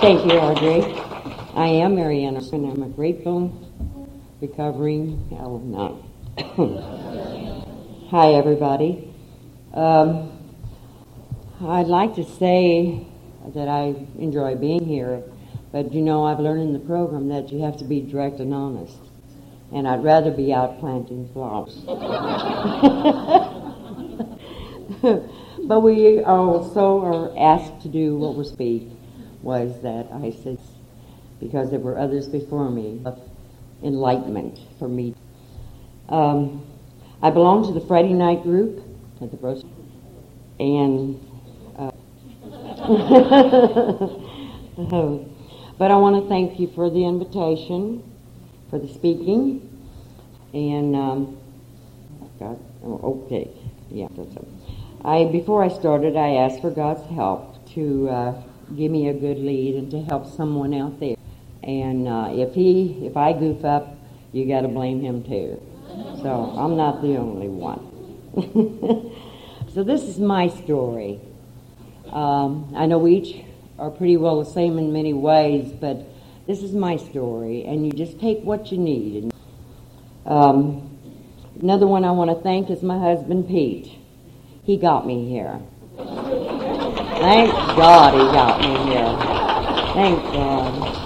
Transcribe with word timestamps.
Thank 0.00 0.24
you, 0.24 0.38
Audrey. 0.38 0.82
I 1.54 1.66
am 1.66 1.96
Mary 1.96 2.24
Anderson. 2.24 2.70
I'm 2.70 2.82
a 2.82 2.88
grateful, 2.88 3.52
recovering 4.40 5.28
Al 5.32 6.02
Hi, 8.10 8.32
everybody. 8.32 9.12
Um, 9.74 10.32
I'd 11.60 11.88
like 11.88 12.14
to 12.14 12.24
say 12.24 13.06
that 13.54 13.68
I 13.68 13.94
enjoy 14.18 14.54
being 14.54 14.86
here, 14.86 15.22
but 15.70 15.92
you 15.92 16.00
know, 16.00 16.24
I've 16.24 16.40
learned 16.40 16.62
in 16.62 16.72
the 16.72 16.78
program 16.78 17.28
that 17.28 17.52
you 17.52 17.60
have 17.62 17.76
to 17.76 17.84
be 17.84 18.00
direct 18.00 18.40
and 18.40 18.54
honest. 18.54 18.96
And 19.70 19.86
I'd 19.86 20.02
rather 20.02 20.30
be 20.30 20.54
out 20.54 20.80
planting 20.80 21.28
flowers. 21.34 21.76
but 25.72 25.80
we 25.80 26.20
also 26.20 27.02
are 27.02 27.38
asked 27.38 27.80
to 27.80 27.88
do 27.88 28.14
what 28.14 28.34
we 28.34 28.44
speak 28.44 28.90
was 29.40 29.80
that 29.80 30.06
I 30.12 30.30
said, 30.42 30.58
because 31.40 31.70
there 31.70 31.80
were 31.80 31.98
others 31.98 32.28
before 32.28 32.70
me, 32.70 33.00
of 33.06 33.18
enlightenment 33.82 34.58
for 34.78 34.86
me. 34.86 35.14
Um, 36.10 36.62
I 37.22 37.30
belong 37.30 37.66
to 37.68 37.72
the 37.72 37.80
Friday 37.86 38.12
night 38.12 38.42
group 38.42 38.82
at 39.22 39.30
the 39.30 39.38
Bros, 39.38 39.64
and 40.60 41.18
uh, 41.78 41.88
but 45.78 45.90
I 45.90 45.96
want 45.96 46.22
to 46.22 46.28
thank 46.28 46.60
you 46.60 46.70
for 46.74 46.90
the 46.90 47.02
invitation, 47.02 48.02
for 48.68 48.78
the 48.78 48.88
speaking, 48.88 49.70
and 50.52 50.94
um, 50.94 51.38
God, 52.38 52.60
oh, 52.84 53.24
okay, 53.24 53.48
yeah, 53.90 54.08
that's 54.14 54.36
it. 54.36 54.51
I 55.04 55.24
before 55.24 55.64
I 55.64 55.68
started, 55.68 56.16
I 56.16 56.34
asked 56.34 56.60
for 56.60 56.70
God's 56.70 57.08
help 57.10 57.72
to. 57.74 58.08
Uh, 58.08 58.42
give 58.76 58.90
me 58.90 59.08
a 59.08 59.14
good 59.14 59.38
lead 59.38 59.74
and 59.76 59.90
to 59.90 60.02
help 60.02 60.26
someone 60.26 60.74
out 60.74 60.98
there. 61.00 61.16
And 61.62 62.08
uh, 62.08 62.28
if 62.32 62.54
he, 62.54 63.06
if 63.06 63.16
I 63.16 63.32
goof 63.32 63.64
up, 63.64 63.96
you 64.32 64.46
got 64.46 64.62
to 64.62 64.68
blame 64.68 65.00
him 65.00 65.22
too. 65.22 65.60
So 66.22 66.54
I'm 66.56 66.76
not 66.76 67.02
the 67.02 67.16
only 67.16 67.48
one. 67.48 67.88
so 69.74 69.84
this 69.84 70.02
is 70.02 70.18
my 70.18 70.48
story. 70.48 71.20
Um, 72.10 72.72
I 72.76 72.86
know 72.86 72.98
we 72.98 73.16
each 73.16 73.44
are 73.78 73.90
pretty 73.90 74.16
well 74.16 74.42
the 74.42 74.50
same 74.50 74.78
in 74.78 74.92
many 74.92 75.12
ways, 75.12 75.72
but 75.72 76.06
this 76.46 76.62
is 76.62 76.72
my 76.72 76.96
story, 76.96 77.64
and 77.64 77.86
you 77.86 77.92
just 77.92 78.18
take 78.18 78.42
what 78.42 78.72
you 78.72 78.78
need. 78.78 79.32
Um, 80.26 80.98
another 81.60 81.86
one 81.86 82.04
I 82.04 82.10
want 82.10 82.30
to 82.30 82.42
thank 82.42 82.70
is 82.70 82.82
my 82.82 82.98
husband 82.98 83.48
Pete. 83.48 84.01
He 84.64 84.76
got 84.76 85.06
me 85.06 85.28
here. 85.28 85.60
Thank 85.96 87.50
God 87.76 88.14
he 88.14 88.20
got 88.20 88.60
me 88.60 88.92
here. 88.92 89.16
Thank 89.92 90.22
God. 90.32 90.98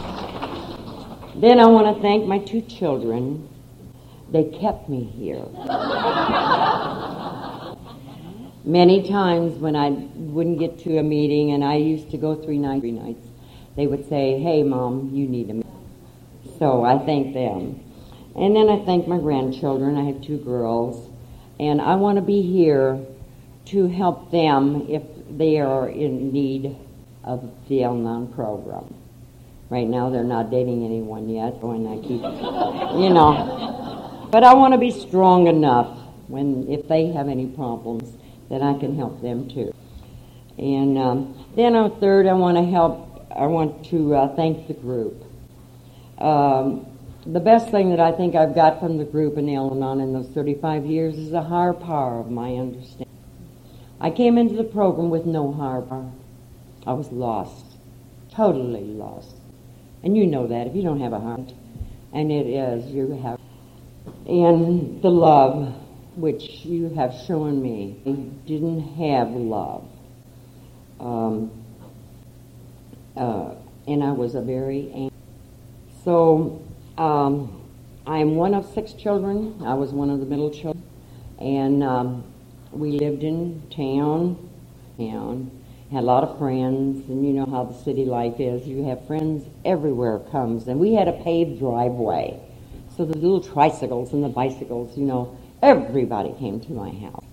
Then 1.41 1.59
I 1.59 1.65
want 1.65 1.97
to 1.97 2.03
thank 2.03 2.27
my 2.27 2.39
two 2.39 2.61
children. 2.61 3.49
They 4.31 4.45
kept 4.45 4.91
me 4.91 5.05
here. 5.05 5.43
Many 8.65 9.09
times 9.09 9.59
when 9.59 9.75
I 9.75 9.91
wouldn't 9.91 10.59
get 10.59 10.79
to 10.81 10.99
a 10.99 11.03
meeting 11.03 11.53
and 11.53 11.65
I 11.65 11.77
used 11.77 12.11
to 12.11 12.19
go 12.19 12.35
three 12.35 12.59
nights, 12.59 12.83
three 12.83 12.93
nights, 12.93 13.27
they 13.75 13.87
would 13.87 14.07
say, 14.09 14.39
hey 14.39 14.65
mom, 14.65 15.11
you 15.15 15.27
need 15.27 15.49
a 15.49 15.55
meeting. 15.55 15.89
So 16.59 16.85
I 16.85 16.99
thank 16.99 17.33
them. 17.33 17.81
And 18.35 18.55
then 18.55 18.69
I 18.69 18.85
thank 18.85 19.09
my 19.09 19.19
grandchildren. 19.19 19.97
I 19.97 20.05
have 20.05 20.21
two 20.21 20.37
girls. 20.37 21.09
And 21.59 21.81
I 21.81 21.95
want 21.95 22.17
to 22.17 22.23
be 22.23 22.43
here 22.43 23.03
to 23.67 23.89
help 23.89 24.31
them 24.31 24.87
if 24.89 25.03
they 25.31 25.59
are 25.59 25.89
in 25.89 26.33
need 26.33 26.77
of 27.25 27.51
the 27.69 27.83
Al-Anon 27.83 28.33
program. 28.33 28.95
Right 29.69 29.89
now, 29.89 30.11
they're 30.11 30.25
not 30.25 30.51
dating 30.51 30.85
anyone 30.85 31.29
yet, 31.29 31.55
and 31.63 31.89
I 31.89 31.97
keep, 31.97 32.23
you 33.03 33.11
know. 33.11 34.29
But 34.31 34.45
I 34.45 34.55
want 34.55 34.75
to 34.75 34.79
be 34.79 34.93
strong 34.93 35.49
enough 35.49 35.99
when, 36.29 36.69
if 36.69 36.87
they 36.89 37.09
have 37.09 37.29
any 37.29 37.47
problems, 37.47 38.17
that 38.49 38.63
I 38.63 38.79
can 38.79 38.97
help 38.97 39.21
them 39.23 39.49
too. 39.49 39.75
And 40.59 40.97
um, 40.97 41.47
then 41.57 41.75
on 41.75 41.99
third, 42.01 42.27
I 42.27 42.33
want 42.33 42.57
to 42.57 42.65
help. 42.65 43.27
I 43.35 43.47
want 43.47 43.85
to 43.87 44.15
uh, 44.15 44.37
thank 44.37 44.69
the 44.69 44.75
group. 44.75 45.23
Um, 46.19 46.87
the 47.27 47.41
best 47.41 47.71
thing 47.71 47.91
that 47.91 48.01
I 48.01 48.13
think 48.13 48.35
I've 48.35 48.55
got 48.55 48.81
from 48.81 48.99
the 48.99 49.05
group 49.05 49.37
in 49.37 49.53
Al-Anon 49.53 50.01
in 50.01 50.13
those 50.13 50.29
35 50.29 50.87
years 50.87 51.19
is 51.19 51.33
a 51.33 51.43
higher 51.43 51.73
power 51.73 52.21
of 52.21 52.31
my 52.31 52.55
understanding. 52.55 53.07
I 54.01 54.11
came 54.11 54.37
into 54.37 54.55
the 54.55 54.65
program 54.65 55.11
with 55.11 55.25
no 55.27 55.53
harbor. 55.53 56.11
I 56.87 56.93
was 56.93 57.11
lost, 57.11 57.65
totally 58.31 58.85
lost. 58.85 59.35
And 60.03 60.17
you 60.17 60.27
know 60.27 60.47
that 60.47 60.67
if 60.67 60.75
you 60.77 60.83
don't 60.83 61.01
have 61.01 61.13
a 61.13 61.19
heart. 61.19 61.53
And 62.13 62.31
it 62.31 62.47
is, 62.47 62.87
you 62.87 63.11
have. 63.23 63.41
And 64.27 65.03
the 65.03 65.11
love 65.11 65.75
which 66.15 66.65
you 66.65 66.91
have 66.91 67.15
shown 67.27 67.63
me, 67.63 68.01
I 68.07 68.11
didn't 68.47 68.95
have 68.95 69.31
love. 69.31 69.89
Um, 71.01 71.51
uh, 73.17 73.55
and 73.87 74.03
I 74.03 74.13
was 74.13 74.35
a 74.35 74.41
very 74.41 74.91
angry. 74.93 75.17
So 76.05 76.63
um, 76.99 77.63
I'm 78.07 78.37
one 78.37 78.55
of 78.55 78.67
six 78.73 78.93
children. 78.93 79.63
I 79.65 79.75
was 79.75 79.91
one 79.91 80.11
of 80.11 80.21
the 80.21 80.27
middle 80.27 80.51
children. 80.51 80.85
And 81.39 81.83
um, 81.83 82.25
we 82.79 82.93
lived 82.93 83.23
in 83.23 83.63
town, 83.71 84.51
town, 84.99 85.51
had 85.91 86.03
a 86.03 86.07
lot 86.07 86.25
of 86.25 86.39
friends, 86.39 87.09
and 87.09 87.27
you 87.27 87.33
know 87.33 87.47
how 87.47 87.65
the 87.65 87.75
city 87.85 88.05
life 88.05 88.39
is. 88.39 88.67
You 88.67 88.85
have 88.85 89.07
friends 89.07 89.47
everywhere 89.65 90.19
comes, 90.31 90.69
and 90.69 90.79
we 90.81 90.95
had 90.95 91.09
a 91.09 91.13
paved 91.13 91.59
driveway. 91.59 92.41
So 92.97 93.05
the 93.05 93.17
little 93.17 93.41
tricycles 93.41 94.13
and 94.13 94.25
the 94.25 94.29
bicycles, 94.29 94.97
you 94.97 95.05
know, 95.05 95.37
everybody 95.63 96.35
came 96.39 96.61
to 96.61 96.73
my 96.73 96.91
house. 96.91 97.25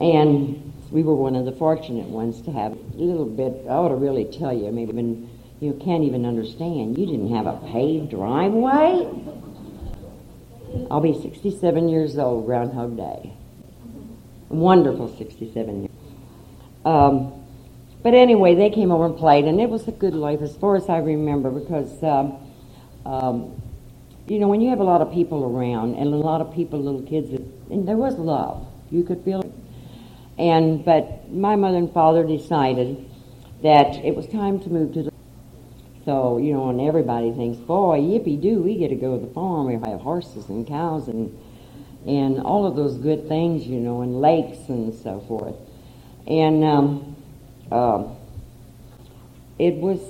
And 0.00 0.72
we 0.90 1.02
were 1.02 1.14
one 1.14 1.36
of 1.36 1.44
the 1.44 1.52
fortunate 1.52 2.08
ones 2.08 2.40
to 2.42 2.52
have 2.52 2.72
a 2.72 2.96
little 2.96 3.26
bit, 3.26 3.66
I 3.68 3.74
ought 3.74 3.88
to 3.88 3.96
really 3.96 4.24
tell 4.24 4.52
you, 4.52 4.70
maybe 4.72 4.92
even, 4.92 5.28
you 5.60 5.74
can't 5.84 6.04
even 6.04 6.24
understand. 6.24 6.96
You 6.96 7.06
didn't 7.06 7.34
have 7.34 7.46
a 7.46 7.58
paved 7.72 8.10
driveway? 8.10 9.08
I'll 10.90 11.00
be 11.00 11.20
67 11.20 11.88
years 11.88 12.18
old, 12.18 12.46
Groundhog 12.46 12.96
Day 12.96 13.37
wonderful 14.48 15.14
67 15.16 15.82
years. 15.82 15.92
Um, 16.84 17.44
but 18.02 18.14
anyway, 18.14 18.54
they 18.54 18.70
came 18.70 18.90
over 18.90 19.06
and 19.06 19.16
played, 19.16 19.44
and 19.44 19.60
it 19.60 19.68
was 19.68 19.88
a 19.88 19.92
good 19.92 20.14
life 20.14 20.40
as 20.40 20.56
far 20.56 20.76
as 20.76 20.88
I 20.88 20.98
remember 20.98 21.50
because, 21.50 22.02
um, 22.02 22.38
um, 23.04 23.62
you 24.26 24.38
know, 24.38 24.48
when 24.48 24.60
you 24.60 24.70
have 24.70 24.80
a 24.80 24.84
lot 24.84 25.00
of 25.00 25.12
people 25.12 25.44
around 25.44 25.96
and 25.96 26.14
a 26.14 26.16
lot 26.16 26.40
of 26.40 26.54
people, 26.54 26.80
little 26.80 27.02
kids, 27.02 27.30
and 27.70 27.86
there 27.88 27.96
was 27.96 28.14
love. 28.16 28.66
You 28.90 29.02
could 29.02 29.24
feel 29.24 29.40
it. 29.40 29.52
And, 30.38 30.84
but 30.84 31.30
my 31.30 31.56
mother 31.56 31.78
and 31.78 31.92
father 31.92 32.24
decided 32.24 33.04
that 33.62 33.96
it 34.04 34.14
was 34.14 34.26
time 34.28 34.60
to 34.60 34.70
move 34.70 34.94
to 34.94 35.02
the 35.02 35.12
so, 36.08 36.38
you 36.38 36.54
know, 36.54 36.70
and 36.70 36.80
everybody 36.80 37.32
thinks, 37.32 37.58
boy, 37.58 38.00
yippee 38.00 38.40
doo, 38.40 38.62
we 38.62 38.78
get 38.78 38.88
to 38.88 38.94
go 38.94 39.18
to 39.18 39.26
the 39.26 39.30
farm. 39.34 39.66
We 39.66 39.74
have 39.74 40.00
horses 40.00 40.48
and 40.48 40.66
cows 40.66 41.06
and 41.06 41.38
and 42.08 42.40
all 42.40 42.64
of 42.64 42.74
those 42.74 42.96
good 42.96 43.28
things, 43.28 43.66
you 43.66 43.78
know, 43.78 44.00
and 44.00 44.18
lakes 44.18 44.56
and 44.68 44.94
so 44.94 45.20
forth. 45.28 45.54
And 46.26 46.64
um, 46.64 47.16
uh, 47.70 48.04
it 49.58 49.74
was 49.74 50.00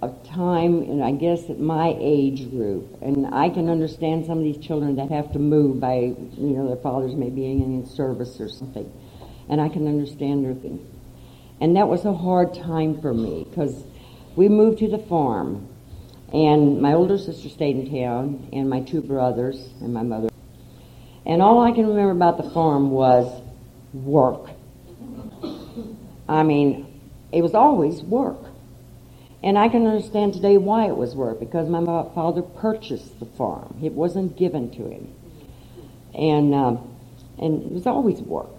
a 0.00 0.08
time, 0.26 0.80
and 0.82 1.04
I 1.04 1.12
guess 1.12 1.50
at 1.50 1.60
my 1.60 1.94
age 1.98 2.50
group, 2.50 3.02
and 3.02 3.26
I 3.34 3.50
can 3.50 3.68
understand 3.68 4.24
some 4.24 4.38
of 4.38 4.44
these 4.44 4.56
children 4.56 4.96
that 4.96 5.10
have 5.10 5.30
to 5.34 5.38
move 5.38 5.78
by, 5.78 5.96
you 5.96 6.32
know, 6.36 6.68
their 6.68 6.76
fathers 6.76 7.14
may 7.14 7.28
be 7.28 7.44
in 7.44 7.86
service 7.86 8.40
or 8.40 8.48
something, 8.48 8.90
and 9.50 9.60
I 9.60 9.68
can 9.68 9.86
understand 9.86 10.42
their 10.44 10.54
thing. 10.54 10.86
And 11.60 11.76
that 11.76 11.86
was 11.86 12.06
a 12.06 12.14
hard 12.14 12.54
time 12.54 13.00
for 13.02 13.12
me 13.12 13.46
because 13.48 13.84
we 14.36 14.48
moved 14.48 14.78
to 14.78 14.88
the 14.88 14.98
farm, 14.98 15.68
and 16.32 16.80
my 16.80 16.94
older 16.94 17.18
sister 17.18 17.50
stayed 17.50 17.76
in 17.76 17.90
town, 17.90 18.48
and 18.54 18.70
my 18.70 18.80
two 18.80 19.02
brothers 19.02 19.68
and 19.80 19.92
my 19.92 20.02
mother. 20.02 20.30
And 21.26 21.40
all 21.42 21.60
I 21.62 21.72
can 21.72 21.86
remember 21.86 22.12
about 22.12 22.36
the 22.36 22.50
farm 22.50 22.90
was 22.90 23.42
work. 23.92 24.50
I 26.28 26.42
mean, 26.42 27.00
it 27.32 27.42
was 27.42 27.54
always 27.54 28.02
work. 28.02 28.38
And 29.42 29.58
I 29.58 29.68
can 29.68 29.86
understand 29.86 30.34
today 30.34 30.56
why 30.56 30.86
it 30.86 30.96
was 30.96 31.14
work, 31.14 31.38
because 31.38 31.68
my 31.68 31.84
father 32.14 32.42
purchased 32.42 33.20
the 33.20 33.26
farm. 33.26 33.78
It 33.82 33.92
wasn't 33.92 34.36
given 34.38 34.70
to 34.72 34.88
him. 34.88 35.14
And, 36.14 36.54
um, 36.54 36.96
and 37.38 37.62
it 37.62 37.72
was 37.72 37.86
always 37.86 38.20
work. 38.20 38.50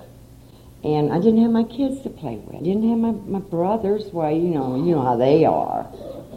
And 0.83 1.11
I 1.11 1.17
didn't 1.17 1.41
have 1.41 1.51
my 1.51 1.63
kids 1.63 2.01
to 2.03 2.09
play 2.09 2.35
with. 2.35 2.55
I 2.55 2.59
didn't 2.59 2.87
have 2.87 2.99
my, 2.99 3.11
my 3.11 3.39
brothers. 3.39 4.05
Why, 4.11 4.31
you 4.31 4.49
know, 4.49 4.75
you 4.75 4.95
know 4.95 5.01
how 5.01 5.17
they 5.17 5.45
are. 5.45 5.87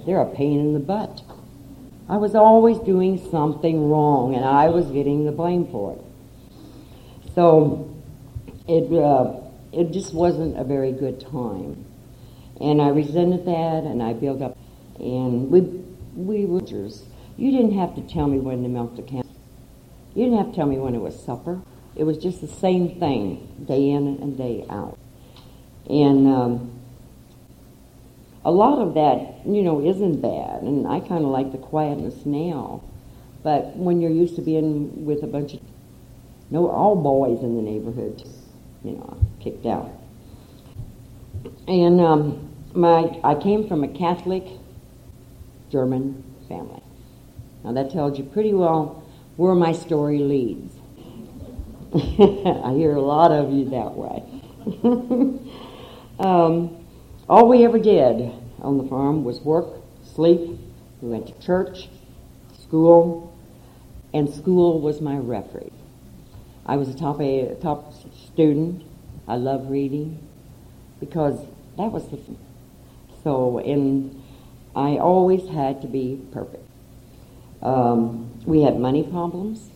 They're 0.07 0.23
a 0.23 0.35
pain 0.35 0.61
in 0.61 0.73
the 0.73 0.81
butt. 0.81 1.23
I 2.09 2.17
was 2.17 2.35
always 2.35 2.79
doing 2.79 3.31
something 3.31 3.91
wrong, 3.91 4.35
and 4.35 4.45
I 4.45 4.71
was 4.71 4.87
getting 4.87 5.27
the 5.27 5.33
blame 5.33 5.67
for 5.71 5.93
it. 5.93 6.08
So 7.39 7.95
it, 8.67 8.93
uh, 8.93 9.33
it 9.71 9.93
just 9.93 10.13
wasn't 10.13 10.59
a 10.59 10.65
very 10.65 10.91
good 10.91 11.21
time. 11.21 11.85
And 12.61 12.83
I 12.83 12.89
resented 12.89 13.45
that, 13.47 13.85
and 13.85 14.03
I 14.03 14.13
built 14.13 14.43
up. 14.43 14.59
And 14.99 15.49
we, 15.49 15.61
we 16.17 16.47
were, 16.47 16.59
you 17.37 17.53
didn't 17.53 17.79
have 17.79 17.95
to 17.95 18.01
tell 18.13 18.27
me 18.27 18.41
when 18.41 18.65
to 18.65 18.69
milk 18.69 18.97
the 18.97 19.03
cow. 19.03 19.23
You 20.17 20.25
didn't 20.25 20.39
have 20.39 20.49
to 20.49 20.53
tell 20.53 20.67
me 20.67 20.79
when 20.79 20.97
it 20.97 21.01
was 21.01 21.17
supper. 21.25 21.63
It 21.95 22.03
was 22.03 22.19
just 22.19 22.41
the 22.41 22.49
same 22.49 22.99
thing, 22.99 23.65
day 23.69 23.89
in 23.89 24.19
and 24.21 24.37
day 24.37 24.67
out. 24.69 24.99
And 25.89 26.27
um, 26.27 26.81
a 28.45 28.51
lot 28.51 28.81
of 28.81 28.95
that, 28.95 29.47
you 29.47 29.63
know, 29.63 29.81
isn't 29.81 30.21
bad. 30.21 30.63
And 30.63 30.89
I 30.89 30.99
kind 30.99 31.23
of 31.25 31.31
like 31.31 31.53
the 31.53 31.59
quietness 31.59 32.27
now. 32.27 32.83
But 33.45 33.77
when 33.77 34.01
you're 34.01 34.11
used 34.11 34.35
to 34.35 34.43
being 34.43 35.07
with 35.07 35.23
a 35.23 35.29
bunch 35.29 35.55
of, 35.55 35.61
no, 36.51 36.69
all 36.71 36.97
boys 36.97 37.43
in 37.43 37.57
the 37.57 37.63
neighborhood, 37.63 38.23
you 38.83 38.93
know, 38.93 39.19
kicked 39.41 39.67
out. 39.67 39.91
And 41.67 42.01
um, 42.01 42.55
my, 42.75 43.21
I 43.23 43.35
came 43.35 43.69
from 43.69 43.85
a 43.85 43.89
Catholic 43.89 44.45
German 45.71 46.25
family. 46.49 46.83
Now 47.65 47.73
that 47.73 47.91
tells 47.91 48.19
you 48.19 48.25
pretty 48.25 48.55
well 48.55 49.05
where 49.37 49.55
my 49.55 49.73
story 49.73 50.19
leads. 50.21 50.75
I 51.95 52.73
hear 52.75 52.97
a 52.97 53.01
lot 53.01 53.31
of 53.31 53.53
you 53.53 53.67
that 53.71 53.95
way. 53.95 54.23
um, 56.19 56.85
all 57.29 57.49
we 57.49 57.65
ever 57.65 57.79
did 57.79 58.33
on 58.61 58.79
the 58.79 58.85
farm 58.85 59.25
was 59.25 59.41
work, 59.41 59.67
sleep. 60.15 60.59
We 61.01 61.09
went 61.09 61.27
to 61.27 61.47
church, 61.47 61.89
school, 62.63 63.37
and 64.13 64.29
school 64.33 64.81
was 64.81 65.01
my 65.01 65.17
refuge. 65.17 65.73
I 66.69 66.77
was 66.77 66.91
a 66.91 66.95
top 66.95 67.19
a 67.21 67.55
top 67.63 67.95
student. 68.33 68.85
I 69.27 69.37
love 69.37 69.71
reading 69.71 70.19
because 71.01 71.41
that 71.79 71.91
was 71.91 72.07
the 72.11 72.19
so 73.25 73.59
and 73.59 74.23
I 74.77 74.99
always 74.99 75.49
had 75.49 75.81
to 75.83 75.89
be 75.89 76.21
perfect. 76.31 76.63
Um, 77.63 78.31
we 78.45 78.63
had 78.63 78.79
money 78.79 79.03
problems. 79.03 79.71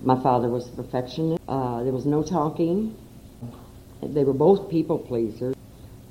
My 0.00 0.20
father 0.20 0.48
was 0.48 0.68
a 0.68 0.70
perfectionist. 0.70 1.42
Uh, 1.46 1.82
there 1.84 1.92
was 1.92 2.06
no 2.06 2.22
talking. 2.22 2.96
They 4.02 4.24
were 4.24 4.32
both 4.32 4.70
people 4.70 4.98
pleasers. 4.98 5.54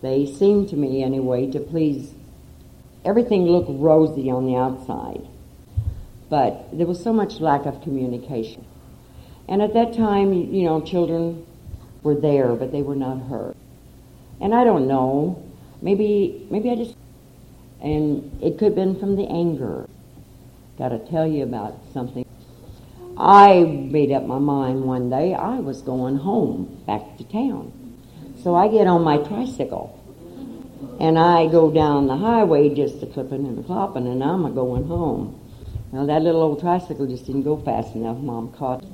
They 0.01 0.27
seemed 0.27 0.69
to 0.69 0.77
me, 0.77 1.03
anyway, 1.03 1.51
to 1.51 1.59
please. 1.59 2.13
Everything 3.03 3.45
looked 3.45 3.69
rosy 3.71 4.29
on 4.29 4.45
the 4.45 4.55
outside, 4.55 5.27
but 6.29 6.69
there 6.71 6.85
was 6.85 7.01
so 7.01 7.11
much 7.11 7.39
lack 7.39 7.65
of 7.65 7.81
communication. 7.81 8.65
And 9.49 9.63
at 9.63 9.73
that 9.73 9.93
time, 9.95 10.31
you 10.31 10.63
know, 10.63 10.79
children 10.79 11.45
were 12.03 12.13
there, 12.13 12.53
but 12.53 12.71
they 12.71 12.83
were 12.83 12.95
not 12.95 13.19
heard. 13.23 13.55
And 14.39 14.53
I 14.53 14.63
don't 14.63 14.87
know. 14.87 15.43
Maybe, 15.81 16.47
maybe 16.51 16.69
I 16.69 16.75
just, 16.75 16.95
and 17.81 18.31
it 18.43 18.59
could 18.59 18.65
have 18.65 18.75
been 18.75 18.99
from 18.99 19.15
the 19.15 19.27
anger. 19.27 19.89
Got 20.77 20.89
to 20.89 20.99
tell 20.99 21.25
you 21.25 21.43
about 21.43 21.79
something. 21.93 22.25
I 23.17 23.63
made 23.63 24.11
up 24.11 24.23
my 24.23 24.37
mind 24.37 24.83
one 24.83 25.09
day 25.09 25.33
I 25.33 25.59
was 25.59 25.81
going 25.81 26.17
home, 26.17 26.81
back 26.85 27.17
to 27.17 27.23
town. 27.23 27.73
So 28.43 28.55
I 28.55 28.67
get 28.67 28.85
on 28.85 29.03
my 29.03 29.17
tricycle 29.17 29.99
and 30.99 31.17
I 31.17 31.47
go 31.47 31.71
down 31.71 32.07
the 32.07 32.15
highway 32.15 32.73
just 32.73 33.01
a 33.01 33.07
clipping 33.07 33.45
and 33.45 33.59
a 33.59 33.63
clopping 33.63 34.09
and 34.09 34.23
I'm 34.23 34.45
a 34.45 34.51
going 34.51 34.85
home. 34.85 35.37
Now 35.91 36.05
that 36.05 36.21
little 36.21 36.43
old 36.43 36.59
tricycle 36.61 37.07
just 37.07 37.25
didn't 37.25 37.43
go 37.43 37.57
fast 37.57 37.95
enough. 37.95 38.17
Mom 38.19 38.53
caught. 38.53 38.85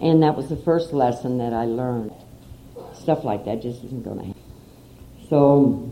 And 0.00 0.22
that 0.22 0.36
was 0.36 0.48
the 0.48 0.56
first 0.56 0.92
lesson 0.92 1.38
that 1.38 1.52
I 1.52 1.64
learned. 1.64 2.12
Stuff 2.94 3.24
like 3.24 3.44
that 3.44 3.62
just 3.62 3.84
isn't 3.84 4.02
going 4.02 4.18
to 4.18 4.24
happen. 4.26 4.42
So, 5.28 5.90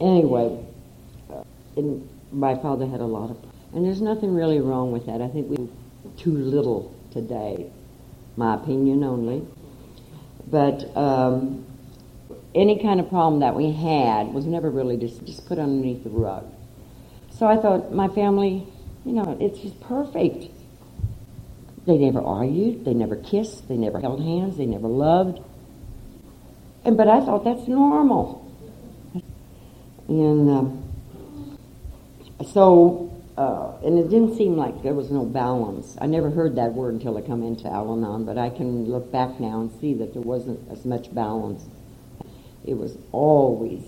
anyway, 0.00 0.64
uh, 1.32 1.82
my 2.32 2.54
father 2.56 2.86
had 2.86 3.00
a 3.00 3.06
lot 3.06 3.30
of, 3.30 3.36
and 3.74 3.84
there's 3.84 4.00
nothing 4.00 4.34
really 4.34 4.60
wrong 4.60 4.92
with 4.92 5.06
that. 5.06 5.20
I 5.20 5.28
think 5.28 5.48
we 5.48 5.56
do 5.56 5.72
too 6.16 6.36
little 6.36 6.94
today, 7.12 7.70
my 8.36 8.54
opinion 8.54 9.04
only. 9.04 9.46
But 10.46 10.96
um, 10.96 11.66
any 12.54 12.82
kind 12.82 13.00
of 13.00 13.08
problem 13.08 13.40
that 13.40 13.54
we 13.54 13.72
had 13.72 14.32
was 14.32 14.44
never 14.46 14.70
really 14.70 14.96
just, 14.96 15.24
just 15.24 15.46
put 15.46 15.58
underneath 15.58 16.04
the 16.04 16.10
rug. 16.10 16.46
So 17.30 17.46
I 17.46 17.56
thought, 17.56 17.92
my 17.92 18.08
family, 18.08 18.66
you 19.04 19.12
know, 19.12 19.36
it's 19.40 19.60
just 19.60 19.80
perfect. 19.80 20.46
They 21.86 21.96
never 21.98 22.20
argued, 22.20 22.84
they 22.84 22.94
never 22.94 23.16
kissed, 23.16 23.68
they 23.68 23.76
never 23.76 24.00
held 24.00 24.20
hands, 24.22 24.56
they 24.56 24.66
never 24.66 24.88
loved. 24.88 25.40
And 26.84 26.96
but 26.96 27.08
I 27.08 27.20
thought 27.20 27.44
that's 27.44 27.66
normal. 27.68 28.46
And 30.08 30.50
um, 30.50 30.88
so 32.52 33.10
uh, 33.40 33.72
and 33.82 33.98
it 33.98 34.10
didn't 34.10 34.36
seem 34.36 34.54
like 34.54 34.82
there 34.82 34.92
was 34.92 35.10
no 35.10 35.24
balance. 35.24 35.96
I 35.98 36.06
never 36.06 36.28
heard 36.28 36.56
that 36.56 36.74
word 36.74 36.92
until 36.92 37.16
I 37.16 37.22
come 37.22 37.42
into 37.42 37.68
Al-Anon, 37.68 38.26
but 38.26 38.36
I 38.36 38.50
can 38.50 38.84
look 38.84 39.10
back 39.10 39.40
now 39.40 39.62
and 39.62 39.80
see 39.80 39.94
that 39.94 40.12
there 40.12 40.20
wasn't 40.20 40.70
as 40.70 40.84
much 40.84 41.14
balance. 41.14 41.64
It 42.66 42.74
was 42.74 42.98
always, 43.12 43.82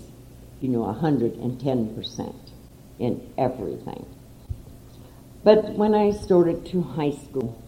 you 0.59 0.69
know, 0.69 0.79
110% 0.79 2.35
in 2.97 3.33
everything. 3.37 4.05
But 5.43 5.73
when 5.73 5.93
I 5.93 6.11
started 6.11 6.65
to 6.67 6.81
high 6.81 7.11
school, 7.11 7.61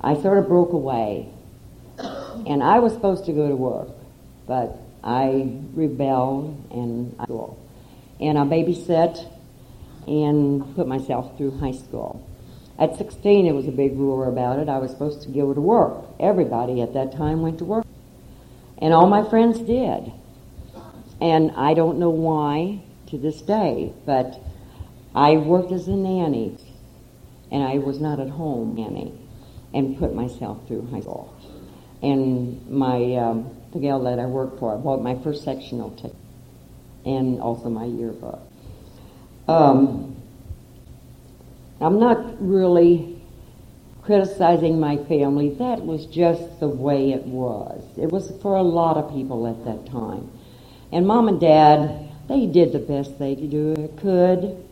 I 0.00 0.14
sort 0.20 0.38
of 0.38 0.48
broke 0.48 0.72
away. 0.72 1.32
And 1.98 2.62
I 2.62 2.78
was 2.78 2.92
supposed 2.92 3.24
to 3.26 3.32
go 3.32 3.48
to 3.48 3.56
work, 3.56 3.88
but 4.46 4.78
I 5.02 5.50
rebelled 5.74 6.70
and 6.70 7.16
I 7.18 7.26
and 8.20 8.38
I 8.38 8.42
babysat 8.42 9.24
and 10.06 10.74
put 10.74 10.86
myself 10.86 11.36
through 11.36 11.58
high 11.58 11.72
school. 11.72 12.26
At 12.78 12.96
16, 12.96 13.46
it 13.46 13.52
was 13.52 13.66
a 13.68 13.72
big 13.72 13.98
roar 13.98 14.28
about 14.28 14.58
it. 14.58 14.68
I 14.68 14.78
was 14.78 14.90
supposed 14.90 15.22
to 15.22 15.28
go 15.28 15.54
to 15.54 15.60
work. 15.60 16.04
Everybody 16.20 16.82
at 16.82 16.92
that 16.94 17.12
time 17.12 17.42
went 17.42 17.58
to 17.58 17.64
work. 17.64 17.86
And 18.78 18.92
all 18.92 19.06
my 19.06 19.28
friends 19.28 19.58
did. 19.60 20.12
And 21.20 21.52
I 21.52 21.72
don't 21.72 21.98
know 21.98 22.10
why 22.10 22.82
to 23.08 23.18
this 23.18 23.40
day, 23.40 23.92
but 24.04 24.38
I 25.14 25.38
worked 25.38 25.72
as 25.72 25.88
a 25.88 25.92
nanny, 25.92 26.58
and 27.50 27.62
I 27.62 27.78
was 27.78 28.00
not 28.00 28.20
at 28.20 28.28
home 28.28 28.74
nanny, 28.74 29.14
and 29.76 29.98
put 29.98 30.14
myself 30.14 30.66
through 30.66 30.86
high 30.90 31.00
school. 31.00 31.32
And 32.02 32.66
my 32.68 33.14
um, 33.16 33.50
the 33.72 33.78
gal 33.78 34.02
that 34.04 34.18
I 34.18 34.24
worked 34.24 34.58
for, 34.58 34.74
I 34.74 34.78
bought 34.78 35.02
my 35.02 35.16
first 35.22 35.44
sectional 35.44 35.90
ticket, 35.90 36.16
and 37.04 37.40
also 37.40 37.68
my 37.68 37.84
yearbook. 37.84 38.40
Um, 39.46 40.16
I'm 41.80 42.00
not 42.00 42.40
really 42.40 43.20
criticizing 44.02 44.80
my 44.80 44.96
family. 45.04 45.50
That 45.50 45.84
was 45.84 46.06
just 46.06 46.58
the 46.58 46.68
way 46.68 47.12
it 47.12 47.24
was. 47.24 47.82
It 47.98 48.10
was 48.10 48.32
for 48.40 48.56
a 48.56 48.62
lot 48.62 48.96
of 48.96 49.12
people 49.12 49.46
at 49.46 49.62
that 49.66 49.90
time. 49.90 50.30
And 50.90 51.06
mom 51.06 51.28
and 51.28 51.38
dad, 51.38 52.08
they 52.28 52.46
did 52.46 52.72
the 52.72 52.78
best 52.78 53.18
they 53.18 53.36
could 53.36 53.98
could. 54.00 54.64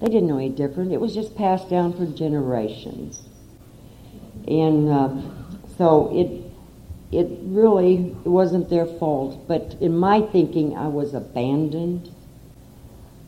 They 0.00 0.06
didn't 0.06 0.28
know 0.28 0.38
any 0.38 0.48
different. 0.48 0.92
It 0.92 1.00
was 1.00 1.12
just 1.12 1.36
passed 1.36 1.68
down 1.68 1.92
for 1.92 2.06
generations. 2.06 3.27
And 4.48 4.88
uh, 4.88 5.22
so 5.76 6.10
it 6.12 6.44
it 7.10 7.38
really 7.42 8.14
wasn't 8.24 8.68
their 8.68 8.86
fault. 8.86 9.46
But 9.46 9.76
in 9.80 9.96
my 9.96 10.22
thinking, 10.22 10.76
I 10.76 10.88
was 10.88 11.14
abandoned 11.14 12.10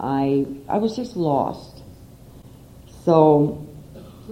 I 0.00 0.47
I 0.67 0.79
was 0.79 0.97
just 0.97 1.15
lost. 1.15 1.83
So 3.05 3.67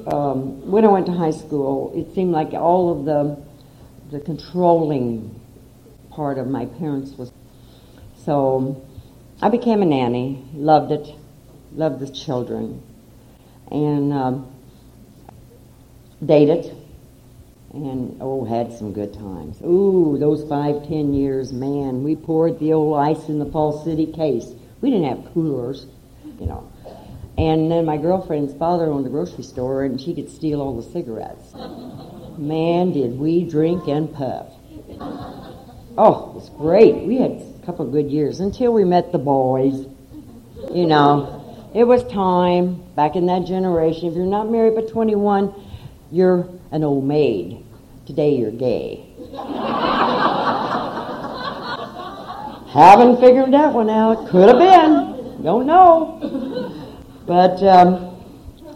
um, 0.07 0.71
when 0.71 0.85
I 0.85 0.89
went 0.89 1.07
to 1.07 1.13
high 1.13 1.31
school, 1.31 1.93
it 1.95 2.15
seemed 2.15 2.33
like 2.33 2.55
all 2.55 2.99
of 2.99 3.05
the 3.05 3.39
the 4.11 4.25
controlling 4.25 5.39
part 6.11 6.39
of 6.39 6.49
my 6.49 6.65
parents 6.65 7.13
was. 7.19 7.31
So 8.25 8.83
I 9.43 9.51
became 9.51 9.83
a 9.83 9.87
nanny. 9.87 10.43
Loved 10.55 10.91
it. 10.91 11.15
Loved 11.75 12.01
the 12.01 12.09
children, 12.11 12.83
and 13.71 14.13
um, 14.13 14.51
dated. 16.25 16.75
And 17.75 18.17
oh, 18.21 18.45
had 18.45 18.73
some 18.73 18.93
good 18.93 19.13
times. 19.13 19.61
Ooh, 19.63 20.17
those 20.19 20.49
five, 20.49 20.89
ten 20.89 21.13
years, 21.13 21.53
man, 21.53 22.03
we 22.03 22.17
poured 22.17 22.59
the 22.59 22.73
old 22.73 22.99
ice 22.99 23.29
in 23.29 23.39
the 23.39 23.47
Falls 23.47 23.85
City 23.85 24.07
case. 24.07 24.47
We 24.81 24.91
didn't 24.91 25.07
have 25.07 25.35
coolers, 25.35 25.87
you 26.41 26.47
know. 26.47 26.73
And 27.37 27.71
then 27.71 27.85
my 27.85 27.99
girlfriend's 27.99 28.55
father 28.55 28.87
owned 28.87 29.07
a 29.07 29.11
grocery 29.11 29.45
store, 29.45 29.85
and 29.85 30.01
she 30.01 30.15
could 30.15 30.31
steal 30.31 30.61
all 30.61 30.81
the 30.81 30.91
cigarettes. 30.91 31.55
Man, 32.39 32.93
did 32.93 33.19
we 33.19 33.45
drink 33.45 33.87
and 33.87 34.13
puff. 34.13 34.47
Oh, 35.97 36.31
it 36.31 36.35
was 36.35 36.51
great. 36.57 36.95
We 37.05 37.19
had 37.19 37.33
a 37.33 37.67
couple 37.67 37.87
of 37.87 37.93
good 37.93 38.11
years 38.11 38.41
until 38.41 38.73
we 38.73 38.85
met 38.85 39.13
the 39.13 39.19
boys. 39.19 39.87
You 40.73 40.87
know, 40.87 41.71
it 41.75 41.85
was 41.85 42.03
time 42.05 42.83
back 42.95 43.15
in 43.15 43.27
that 43.27 43.47
generation. 43.47 44.09
If 44.09 44.15
you're 44.15 44.25
not 44.25 44.51
married 44.51 44.75
by 44.75 44.83
21, 44.83 45.55
you're 46.11 46.49
an 46.71 46.85
old 46.85 47.05
maid. 47.05 47.65
Today 48.07 48.37
you're 48.37 48.51
gay. 48.51 49.05
Haven't 52.69 53.21
figured 53.21 53.53
that 53.53 53.73
one 53.73 53.91
out. 53.91 54.29
Could 54.29 54.49
have 54.49 54.59
been. 54.59 55.43
Don't 55.43 55.67
know. 55.67 56.75
But 57.27 57.63
um, 57.63 58.19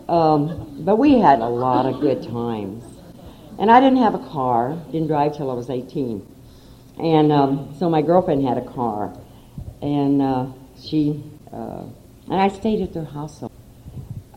um, 0.08 0.84
but 0.84 0.96
we 0.96 1.18
had 1.18 1.40
a 1.40 1.48
lot 1.48 1.86
of 1.86 2.00
good 2.00 2.22
times. 2.22 2.84
And 3.58 3.70
I 3.70 3.80
didn't 3.80 3.98
have 3.98 4.14
a 4.14 4.28
car. 4.30 4.76
Didn't 4.90 5.08
drive 5.08 5.36
till 5.36 5.50
I 5.50 5.54
was 5.54 5.70
18. 5.70 6.26
And 6.98 7.32
um, 7.32 7.74
so 7.78 7.88
my 7.88 8.02
girlfriend 8.02 8.46
had 8.46 8.58
a 8.58 8.64
car, 8.64 9.16
and 9.80 10.20
uh, 10.20 10.46
she 10.78 11.22
uh, 11.52 11.84
and 12.30 12.40
I 12.40 12.48
stayed 12.48 12.82
at 12.82 12.92
their 12.92 13.04
house. 13.04 13.42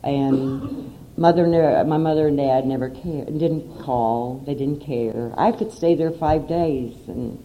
And 0.02 0.95
mother, 1.16 1.46
my 1.84 1.96
mother 1.96 2.28
and 2.28 2.36
dad 2.36 2.66
never 2.66 2.90
cared, 2.90 3.38
didn't 3.38 3.78
call. 3.80 4.42
They 4.46 4.54
didn't 4.54 4.80
care. 4.80 5.32
I 5.36 5.52
could 5.52 5.72
stay 5.72 5.94
there 5.94 6.10
five 6.10 6.48
days, 6.48 6.94
and 7.08 7.42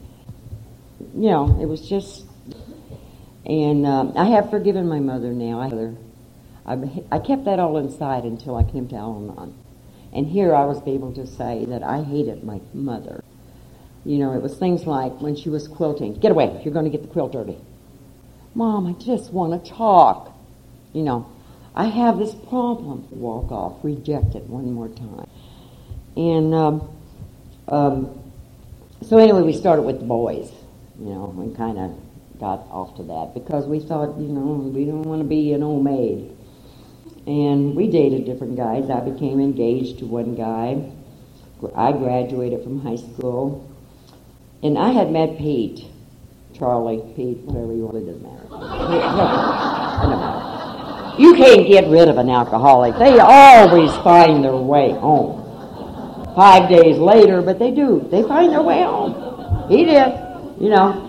you 1.15 1.29
know, 1.29 1.57
it 1.61 1.65
was 1.65 1.87
just. 1.87 2.25
And 3.45 3.87
um, 3.87 4.13
I 4.15 4.25
have 4.25 4.51
forgiven 4.51 4.87
my 4.87 4.99
mother 4.99 5.31
now. 5.33 5.61
I, 5.61 6.77
I, 7.11 7.19
kept 7.19 7.45
that 7.45 7.59
all 7.59 7.77
inside 7.77 8.23
until 8.23 8.55
I 8.55 8.63
came 8.63 8.87
to 8.89 8.95
Al-Anon. 8.95 9.57
And 10.13 10.27
here 10.27 10.53
I 10.53 10.65
was 10.65 10.79
able 10.85 11.11
to 11.13 11.25
say 11.25 11.65
that 11.65 11.81
I 11.81 12.03
hated 12.03 12.43
my 12.43 12.61
mother. 12.73 13.23
You 14.05 14.19
know, 14.19 14.33
it 14.33 14.41
was 14.41 14.57
things 14.57 14.85
like 14.85 15.19
when 15.21 15.35
she 15.35 15.49
was 15.49 15.67
quilting, 15.67 16.19
get 16.19 16.31
away, 16.31 16.61
you're 16.63 16.73
going 16.73 16.85
to 16.85 16.91
get 16.91 17.01
the 17.01 17.07
quilt 17.07 17.31
dirty. 17.31 17.57
Mom, 18.53 18.85
I 18.87 18.93
just 18.93 19.31
want 19.31 19.63
to 19.63 19.71
talk. 19.71 20.37
You 20.93 21.03
know, 21.03 21.31
I 21.75 21.85
have 21.85 22.17
this 22.17 22.33
problem. 22.35 23.07
Walk 23.11 23.51
off, 23.51 23.83
reject 23.83 24.35
it 24.35 24.43
one 24.43 24.71
more 24.73 24.89
time. 24.89 25.29
And 26.17 26.53
um, 26.53 26.89
um, 27.67 28.19
so 29.01 29.17
anyway, 29.17 29.41
we 29.41 29.53
started 29.53 29.83
with 29.83 29.99
the 29.99 30.05
boys, 30.05 30.51
you 30.99 31.09
know, 31.09 31.33
and 31.39 31.55
kind 31.55 31.77
of 31.79 31.91
got 32.39 32.59
off 32.71 32.95
to 32.97 33.03
that 33.03 33.33
because 33.33 33.65
we 33.65 33.79
thought, 33.79 34.17
you 34.19 34.27
know, 34.27 34.71
we 34.73 34.85
don't 34.85 35.03
want 35.03 35.21
to 35.21 35.27
be 35.27 35.53
an 35.53 35.63
old 35.63 35.83
maid. 35.83 36.35
And 37.27 37.75
we 37.75 37.87
dated 37.87 38.25
different 38.25 38.57
guys. 38.57 38.89
I 38.89 38.99
became 38.99 39.39
engaged 39.39 39.99
to 39.99 40.05
one 40.05 40.35
guy. 40.35 40.91
I 41.75 41.91
graduated 41.91 42.63
from 42.63 42.81
high 42.81 42.95
school. 42.97 43.67
And 44.63 44.77
I 44.77 44.89
had 44.89 45.11
met 45.11 45.37
Pete, 45.37 45.85
Charlie, 46.53 47.01
Pete, 47.15 47.37
whatever 47.39 47.73
you 47.73 47.85
want, 47.85 47.97
it 47.97 48.05
doesn't 48.05 48.23
matter. 48.23 48.47
You 51.21 51.35
can't 51.35 51.67
get 51.67 51.87
rid 51.87 52.09
of 52.09 52.17
an 52.17 52.29
alcoholic. 52.29 52.97
They 52.97 53.19
always 53.19 53.91
find 53.97 54.43
their 54.43 54.55
way 54.55 54.91
home. 54.91 55.37
Five 56.35 56.67
days 56.67 56.97
later, 56.97 57.41
but 57.43 57.59
they 57.59 57.69
do. 57.69 58.07
They 58.09 58.23
find 58.23 58.51
their 58.51 58.63
way 58.63 58.81
home. 58.81 59.69
He 59.69 59.85
did, 59.85 60.13
you 60.59 60.69
know. 60.69 61.07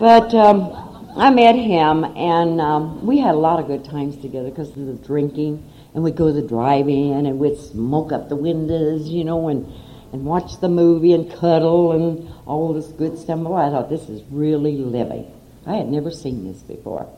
But 0.00 0.34
um, 0.34 1.12
I 1.16 1.28
met 1.30 1.56
him, 1.56 2.04
and 2.16 2.60
um, 2.60 3.06
we 3.06 3.18
had 3.18 3.34
a 3.34 3.38
lot 3.38 3.60
of 3.60 3.66
good 3.66 3.84
times 3.84 4.16
together 4.16 4.48
because 4.48 4.70
of 4.70 4.86
the 4.86 4.94
drinking. 4.94 5.70
And 5.94 6.02
we'd 6.02 6.16
go 6.16 6.28
to 6.28 6.32
the 6.32 6.46
drive-in, 6.46 7.26
and 7.26 7.38
we'd 7.38 7.58
smoke 7.58 8.12
up 8.12 8.28
the 8.28 8.36
windows, 8.36 9.08
you 9.08 9.24
know, 9.24 9.48
and 9.48 9.66
and 10.12 10.24
watch 10.24 10.60
the 10.60 10.68
movie 10.68 11.12
and 11.12 11.30
cuddle 11.30 11.92
and 11.92 12.32
all 12.46 12.72
this 12.72 12.86
good 12.88 13.18
stuff. 13.18 13.40
Boy, 13.40 13.56
I 13.56 13.70
thought 13.70 13.90
this 13.90 14.08
is 14.08 14.22
really 14.30 14.76
living. 14.76 15.30
I 15.66 15.76
had 15.76 15.88
never 15.88 16.10
seen 16.10 16.50
this 16.50 16.62
before, 16.62 17.08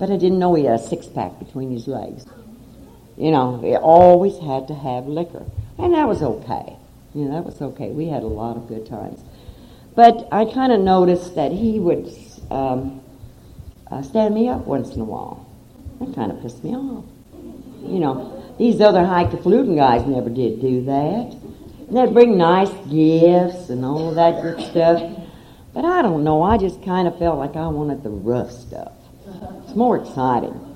but 0.00 0.10
I 0.10 0.16
didn't 0.16 0.38
know 0.38 0.54
he 0.54 0.64
had 0.64 0.80
a 0.80 0.82
six-pack 0.82 1.38
between 1.38 1.70
his 1.70 1.86
legs. 1.86 2.24
You 3.18 3.30
know, 3.30 3.58
he 3.60 3.76
always 3.76 4.38
had 4.38 4.66
to 4.68 4.74
have 4.74 5.06
liquor, 5.06 5.44
and 5.76 5.92
that 5.92 6.08
was 6.08 6.22
okay. 6.22 6.76
You 7.14 7.26
know, 7.26 7.34
that 7.34 7.44
was 7.44 7.60
okay. 7.60 7.90
We 7.90 8.06
had 8.06 8.22
a 8.22 8.26
lot 8.26 8.56
of 8.56 8.66
good 8.66 8.86
times. 8.86 9.20
But 9.94 10.26
I 10.32 10.46
kind 10.46 10.72
of 10.72 10.80
noticed 10.80 11.34
that 11.34 11.52
he 11.52 11.78
would 11.78 12.10
um, 12.50 13.02
uh, 13.90 14.00
stand 14.00 14.34
me 14.34 14.48
up 14.48 14.66
once 14.66 14.94
in 14.94 15.02
a 15.02 15.04
while. 15.04 15.46
That 16.00 16.14
kind 16.14 16.32
of 16.32 16.40
pissed 16.40 16.64
me 16.64 16.74
off. 16.74 17.04
You 17.82 17.98
know, 17.98 18.54
these 18.58 18.80
other 18.80 19.04
highfalutin 19.04 19.76
guys 19.76 20.06
never 20.06 20.30
did 20.30 20.62
do 20.62 20.82
that. 20.86 21.36
And 21.88 21.96
they'd 21.96 22.14
bring 22.14 22.38
nice 22.38 22.70
gifts 22.88 23.68
and 23.68 23.84
all 23.84 24.14
that 24.14 24.40
good 24.40 24.64
stuff. 24.70 25.26
But 25.74 25.84
I 25.84 26.00
don't 26.00 26.24
know, 26.24 26.42
I 26.42 26.56
just 26.56 26.82
kind 26.82 27.06
of 27.06 27.18
felt 27.18 27.38
like 27.38 27.54
I 27.54 27.66
wanted 27.66 28.02
the 28.02 28.08
rough 28.10 28.50
stuff. 28.50 28.92
It's 29.42 29.74
more 29.74 29.96
exciting. 29.98 30.66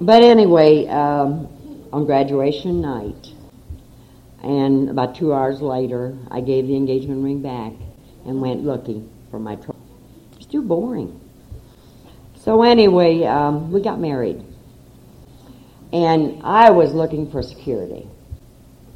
But 0.00 0.22
anyway, 0.22 0.86
um, 0.86 1.48
on 1.92 2.04
graduation 2.04 2.80
night, 2.80 3.28
and 4.42 4.90
about 4.90 5.14
two 5.16 5.32
hours 5.32 5.60
later, 5.60 6.16
I 6.30 6.40
gave 6.40 6.66
the 6.66 6.76
engagement 6.76 7.24
ring 7.24 7.40
back 7.40 7.72
and 8.26 8.40
went 8.40 8.64
looking 8.64 9.10
for 9.30 9.38
my 9.38 9.56
trouble. 9.56 9.80
It's 10.36 10.46
too 10.46 10.62
boring. 10.62 11.20
So 12.36 12.62
anyway, 12.62 13.24
um, 13.24 13.72
we 13.72 13.80
got 13.80 13.98
married. 13.98 14.44
And 15.92 16.42
I 16.42 16.70
was 16.70 16.92
looking 16.92 17.30
for 17.30 17.42
security 17.42 18.06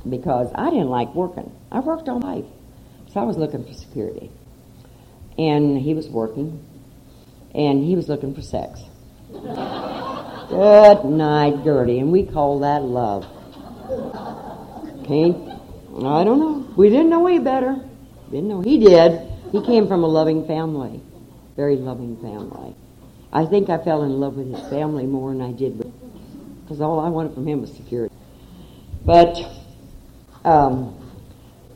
because 0.08 0.50
I 0.54 0.68
didn't 0.70 0.90
like 0.90 1.14
working. 1.14 1.50
I 1.70 1.80
worked 1.80 2.08
all 2.08 2.20
life. 2.20 2.44
So 3.12 3.20
I 3.20 3.22
was 3.24 3.36
looking 3.36 3.64
for 3.64 3.72
security. 3.72 4.30
And 5.38 5.78
he 5.78 5.94
was 5.94 6.08
working. 6.08 6.62
And 7.58 7.84
he 7.84 7.96
was 7.96 8.08
looking 8.08 8.34
for 8.34 8.40
sex. 8.40 8.80
Good 9.32 11.04
night, 11.04 11.64
Gertie. 11.64 11.98
And 11.98 12.12
we 12.12 12.24
call 12.24 12.60
that 12.60 12.84
love. 12.84 13.26
Okay? 15.02 15.34
I 15.96 16.22
don't 16.22 16.38
know. 16.38 16.72
We 16.76 16.88
didn't 16.88 17.10
know 17.10 17.26
any 17.26 17.40
better. 17.40 17.76
Didn't 18.30 18.48
know. 18.48 18.60
He 18.60 18.78
did. 18.78 19.28
He 19.50 19.60
came 19.66 19.88
from 19.88 20.04
a 20.04 20.06
loving 20.06 20.46
family. 20.46 21.02
Very 21.56 21.74
loving 21.74 22.16
family. 22.18 22.76
I 23.32 23.44
think 23.44 23.68
I 23.68 23.78
fell 23.78 24.04
in 24.04 24.20
love 24.20 24.36
with 24.36 24.54
his 24.54 24.68
family 24.70 25.04
more 25.04 25.32
than 25.32 25.42
I 25.42 25.50
did 25.50 25.76
with, 25.76 25.92
because 26.62 26.80
all 26.80 27.00
I 27.00 27.08
wanted 27.08 27.34
from 27.34 27.46
him 27.46 27.60
was 27.60 27.72
security. 27.72 28.14
But 29.04 29.36
um, 30.44 30.94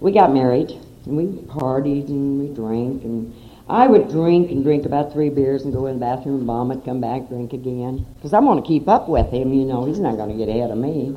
we 0.01 0.13
got 0.13 0.33
married, 0.33 0.71
and 1.07 1.17
we 1.17 1.25
partied, 1.43 2.09
and 2.09 2.41
we 2.41 2.55
drank, 2.55 3.03
and 3.03 3.35
I 3.73 3.87
would 3.87 4.11
drink 4.11 4.51
and 4.51 4.63
drink 4.63 4.85
about 4.85 5.15
three 5.15 5.31
beers 5.31 5.65
and 5.65 5.73
go 5.73 5.87
in 5.87 5.95
the 5.95 6.01
bathroom 6.01 6.37
and 6.37 6.47
vomit, 6.47 6.85
come 6.85 7.01
back, 7.01 7.31
drink 7.31 7.55
again, 7.55 8.05
because 8.17 8.35
I 8.35 8.41
want 8.41 8.63
to 8.63 8.69
keep 8.69 8.87
up 8.87 9.09
with 9.09 9.31
him. 9.31 9.55
You 9.55 9.65
know, 9.65 9.87
he's 9.87 9.99
not 9.99 10.19
going 10.19 10.29
to 10.29 10.37
get 10.37 10.51
ahead 10.51 10.71
of 10.71 10.77
me. 10.77 11.17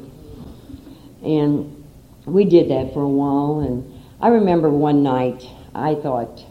And 1.22 1.84
we 2.26 2.46
did 2.46 2.70
that 2.70 2.94
for 2.94 3.02
a 3.02 3.10
while, 3.10 3.60
and 3.60 4.02
I 4.22 4.30
remember 4.30 4.70
one 4.70 5.04
night 5.04 5.46
I 5.74 5.96
thought 5.96 6.46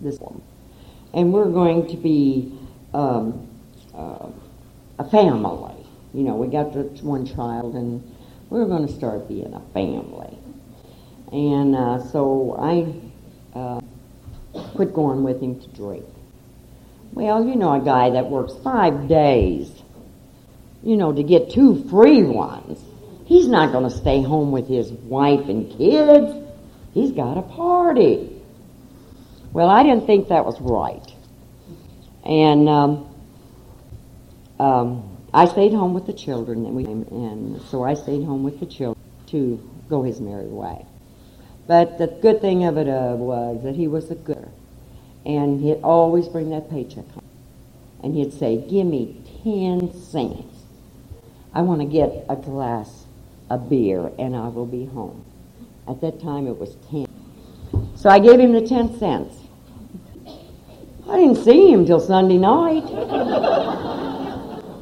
this 0.00 0.18
woman, 0.18 0.42
and 1.12 1.32
we're 1.32 1.52
going 1.52 1.86
to 1.86 1.96
be 1.98 2.58
um, 2.92 3.48
uh, 3.94 4.26
a 4.98 5.08
family. 5.08 5.86
You 6.14 6.24
know, 6.24 6.34
we 6.34 6.48
got 6.48 6.72
the 6.72 6.82
one 7.04 7.26
child, 7.26 7.76
and 7.76 8.02
we 8.50 8.58
were 8.58 8.66
going 8.66 8.88
to 8.88 8.92
start 8.92 9.28
being 9.28 9.54
a 9.54 9.60
family. 9.72 10.36
And 11.30 11.76
uh, 11.76 12.02
so 12.02 12.56
I 12.58 13.56
uh, 13.56 13.80
quit 14.74 14.92
going 14.92 15.22
with 15.22 15.40
him 15.40 15.60
to 15.60 15.68
drink. 15.68 16.04
Well, 17.12 17.44
you 17.44 17.56
know, 17.56 17.72
a 17.74 17.84
guy 17.84 18.10
that 18.10 18.28
works 18.28 18.54
five 18.62 19.08
days, 19.08 19.70
you 20.82 20.96
know, 20.96 21.12
to 21.12 21.22
get 21.22 21.50
two 21.50 21.88
free 21.88 22.22
ones, 22.22 22.80
he's 23.26 23.46
not 23.48 23.72
going 23.72 23.84
to 23.84 23.96
stay 23.96 24.22
home 24.22 24.52
with 24.52 24.68
his 24.68 24.90
wife 24.90 25.48
and 25.48 25.70
kids. 25.76 26.34
He's 26.92 27.12
got 27.12 27.38
a 27.38 27.42
party. 27.42 28.30
Well, 29.52 29.68
I 29.68 29.82
didn't 29.82 30.06
think 30.06 30.28
that 30.28 30.44
was 30.44 30.60
right. 30.60 31.06
And 32.24 32.68
um, 32.68 33.14
um, 34.58 35.18
I 35.32 35.46
stayed 35.46 35.72
home 35.72 35.94
with 35.94 36.06
the 36.06 36.12
children, 36.12 36.64
and, 36.66 36.74
we, 36.74 36.84
and 36.84 37.62
so 37.62 37.84
I 37.84 37.94
stayed 37.94 38.24
home 38.24 38.42
with 38.42 38.60
the 38.60 38.66
children 38.66 39.02
to 39.28 39.60
go 39.88 40.02
his 40.02 40.20
merry 40.20 40.46
way. 40.46 40.84
But 41.66 41.96
the 41.98 42.06
good 42.08 42.40
thing 42.40 42.64
of 42.64 42.76
it 42.76 42.88
uh, 42.88 43.16
was 43.16 43.62
that 43.62 43.74
he 43.74 43.88
was 43.88 44.10
a 44.10 44.14
good, 44.14 44.48
and 45.24 45.60
he'd 45.60 45.82
always 45.82 46.28
bring 46.28 46.50
that 46.50 46.68
paycheck 46.70 47.08
home, 47.10 47.24
and 48.02 48.14
he'd 48.14 48.34
say, 48.34 48.58
"Give 48.58 48.86
me 48.86 49.16
ten 49.42 49.92
cents. 49.94 50.64
I 51.54 51.62
want 51.62 51.80
to 51.80 51.86
get 51.86 52.26
a 52.28 52.36
glass 52.36 53.06
of 53.48 53.70
beer, 53.70 54.12
and 54.18 54.36
I 54.36 54.48
will 54.48 54.66
be 54.66 54.84
home." 54.84 55.24
At 55.88 56.00
that 56.02 56.20
time, 56.20 56.46
it 56.46 56.58
was 56.58 56.76
ten. 56.90 57.06
So 57.96 58.10
I 58.10 58.18
gave 58.18 58.38
him 58.38 58.52
the 58.52 58.66
ten 58.66 58.98
cents. 58.98 59.34
I 61.08 61.16
didn't 61.18 61.36
see 61.44 61.70
him 61.70 61.86
till 61.86 62.00
Sunday 62.00 62.38
night. 62.38 62.84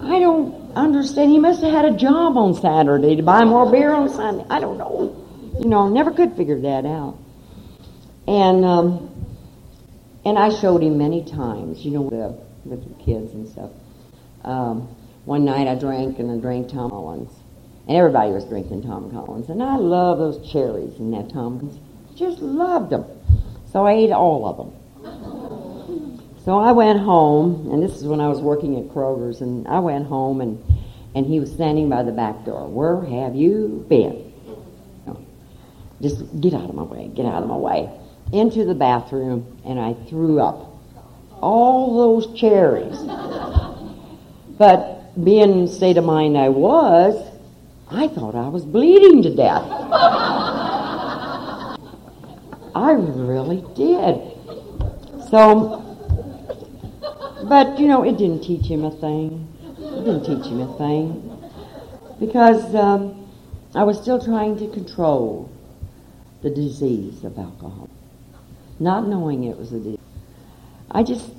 I 0.02 0.18
don't 0.18 0.72
understand. 0.74 1.30
He 1.30 1.38
must 1.38 1.62
have 1.62 1.72
had 1.72 1.84
a 1.84 1.96
job 1.96 2.36
on 2.36 2.54
Saturday 2.54 3.14
to 3.16 3.22
buy 3.22 3.44
more 3.44 3.70
beer 3.70 3.92
on 3.92 4.08
Sunday. 4.08 4.44
I 4.50 4.58
don't 4.58 4.78
know. 4.78 5.21
You 5.62 5.68
know, 5.68 5.88
never 5.88 6.10
could 6.10 6.36
figure 6.36 6.60
that 6.62 6.84
out. 6.84 7.18
And 8.26 8.64
um, 8.64 9.10
and 10.24 10.38
I 10.38 10.50
showed 10.50 10.82
him 10.82 10.98
many 10.98 11.24
times, 11.24 11.84
you 11.84 11.92
know, 11.92 12.02
with, 12.02 12.12
the, 12.12 12.68
with 12.68 12.88
the 12.98 13.04
kids 13.04 13.32
and 13.34 13.48
stuff. 13.48 13.70
Um, 14.44 14.88
one 15.24 15.44
night 15.44 15.68
I 15.68 15.76
drank 15.76 16.18
and 16.18 16.30
I 16.32 16.38
drank 16.38 16.70
Tom 16.70 16.90
Collins. 16.90 17.32
And 17.88 17.96
everybody 17.96 18.32
was 18.32 18.44
drinking 18.44 18.82
Tom 18.82 19.10
Collins. 19.12 19.50
And 19.50 19.62
I 19.62 19.76
love 19.76 20.18
those 20.18 20.50
cherries 20.52 20.98
in 20.98 21.12
that 21.12 21.30
Tom 21.30 21.60
Collins. 21.60 21.80
Just 22.16 22.40
loved 22.40 22.90
them. 22.90 23.04
So 23.72 23.86
I 23.86 23.92
ate 23.92 24.12
all 24.12 24.46
of 24.46 24.56
them. 24.56 24.72
So 26.44 26.58
I 26.58 26.72
went 26.72 27.00
home, 27.00 27.70
and 27.72 27.82
this 27.82 27.96
is 27.96 28.04
when 28.04 28.20
I 28.20 28.28
was 28.28 28.40
working 28.40 28.76
at 28.78 28.92
Kroger's, 28.94 29.40
and 29.42 29.68
I 29.68 29.78
went 29.78 30.06
home, 30.06 30.40
and, 30.40 30.62
and 31.14 31.26
he 31.26 31.40
was 31.40 31.52
standing 31.52 31.88
by 31.88 32.02
the 32.02 32.12
back 32.12 32.44
door. 32.44 32.68
Where 32.68 33.00
have 33.00 33.36
you 33.36 33.86
been? 33.88 34.31
Just 36.02 36.40
get 36.40 36.52
out 36.52 36.68
of 36.68 36.74
my 36.74 36.82
way, 36.82 37.10
get 37.14 37.26
out 37.26 37.44
of 37.44 37.48
my 37.48 37.56
way. 37.56 37.88
Into 38.32 38.64
the 38.64 38.74
bathroom, 38.74 39.60
and 39.64 39.78
I 39.78 39.94
threw 40.08 40.40
up 40.40 40.72
all 41.40 41.96
those 41.96 42.38
cherries. 42.38 42.98
but 44.58 45.22
being 45.22 45.66
the 45.66 45.72
state 45.72 45.96
of 45.96 46.04
mind 46.04 46.36
I 46.36 46.48
was, 46.48 47.24
I 47.88 48.08
thought 48.08 48.34
I 48.34 48.48
was 48.48 48.64
bleeding 48.64 49.22
to 49.22 49.34
death. 49.34 49.62
I 52.74 52.92
really 52.92 53.62
did. 53.76 54.32
So, 55.30 55.78
but 57.48 57.78
you 57.78 57.86
know, 57.86 58.02
it 58.02 58.16
didn't 58.16 58.42
teach 58.42 58.66
him 58.66 58.84
a 58.84 58.90
thing. 58.90 59.46
It 59.78 60.04
didn't 60.04 60.24
teach 60.24 60.50
him 60.50 60.60
a 60.62 60.78
thing. 60.78 61.28
Because 62.18 62.74
um, 62.74 63.28
I 63.74 63.84
was 63.84 64.00
still 64.00 64.24
trying 64.24 64.58
to 64.58 64.68
control 64.68 65.51
the 66.42 66.50
disease 66.50 67.24
of 67.24 67.38
alcohol, 67.38 67.88
not 68.78 69.06
knowing 69.06 69.44
it 69.44 69.56
was 69.56 69.72
a 69.72 69.78
disease. 69.78 69.98
I 70.90 71.02
just 71.02 71.30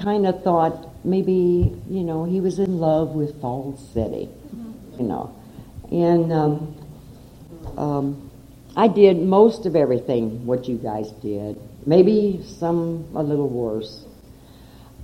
kind 0.00 0.26
of 0.26 0.42
thought 0.42 0.90
maybe, 1.04 1.74
you 1.88 2.02
know, 2.02 2.24
he 2.24 2.40
was 2.40 2.58
in 2.58 2.78
love 2.78 3.10
with 3.10 3.40
Falls 3.40 3.86
City, 3.92 4.28
you 4.98 5.04
know. 5.04 5.34
And 5.90 6.32
um, 6.32 6.76
um, 7.76 8.30
I 8.76 8.88
did 8.88 9.18
most 9.18 9.66
of 9.66 9.76
everything 9.76 10.46
what 10.46 10.68
you 10.68 10.76
guys 10.76 11.10
did, 11.22 11.60
maybe 11.86 12.44
some 12.44 13.08
a 13.14 13.22
little 13.22 13.48
worse. 13.48 14.04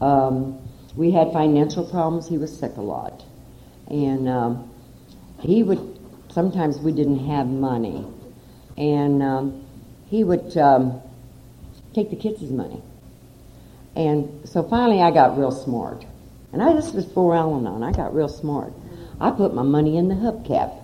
Um, 0.00 0.58
we 0.96 1.10
had 1.10 1.32
financial 1.32 1.84
problems. 1.84 2.28
He 2.28 2.38
was 2.38 2.56
sick 2.56 2.76
a 2.76 2.80
lot. 2.80 3.22
And 3.88 4.28
um, 4.28 4.70
he 5.40 5.62
would, 5.62 5.98
sometimes 6.30 6.78
we 6.78 6.92
didn't 6.92 7.26
have 7.28 7.46
money. 7.46 8.06
And 8.80 9.22
um, 9.22 9.66
he 10.08 10.24
would 10.24 10.56
um, 10.56 11.02
take 11.94 12.08
the 12.08 12.16
kids' 12.16 12.40
money. 12.50 12.82
And 13.94 14.48
so 14.48 14.62
finally 14.62 15.02
I 15.02 15.10
got 15.10 15.36
real 15.36 15.50
smart. 15.50 16.06
And 16.54 16.62
I, 16.62 16.72
this 16.72 16.90
was 16.92 17.04
before 17.04 17.36
Al-Anon. 17.36 17.82
I 17.82 17.92
got 17.92 18.14
real 18.14 18.28
smart. 18.28 18.72
I 19.20 19.32
put 19.32 19.54
my 19.54 19.62
money 19.62 19.98
in 19.98 20.08
the 20.08 20.14
hubcap. 20.14 20.82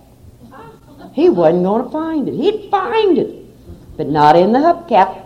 He 1.13 1.27
wasn't 1.29 1.63
going 1.63 1.83
to 1.85 1.89
find 1.89 2.29
it. 2.29 2.35
He'd 2.35 2.69
find 2.69 3.17
it, 3.17 3.97
but 3.97 4.07
not 4.07 4.35
in 4.35 4.51
the 4.51 4.59
hubcap. 4.59 5.23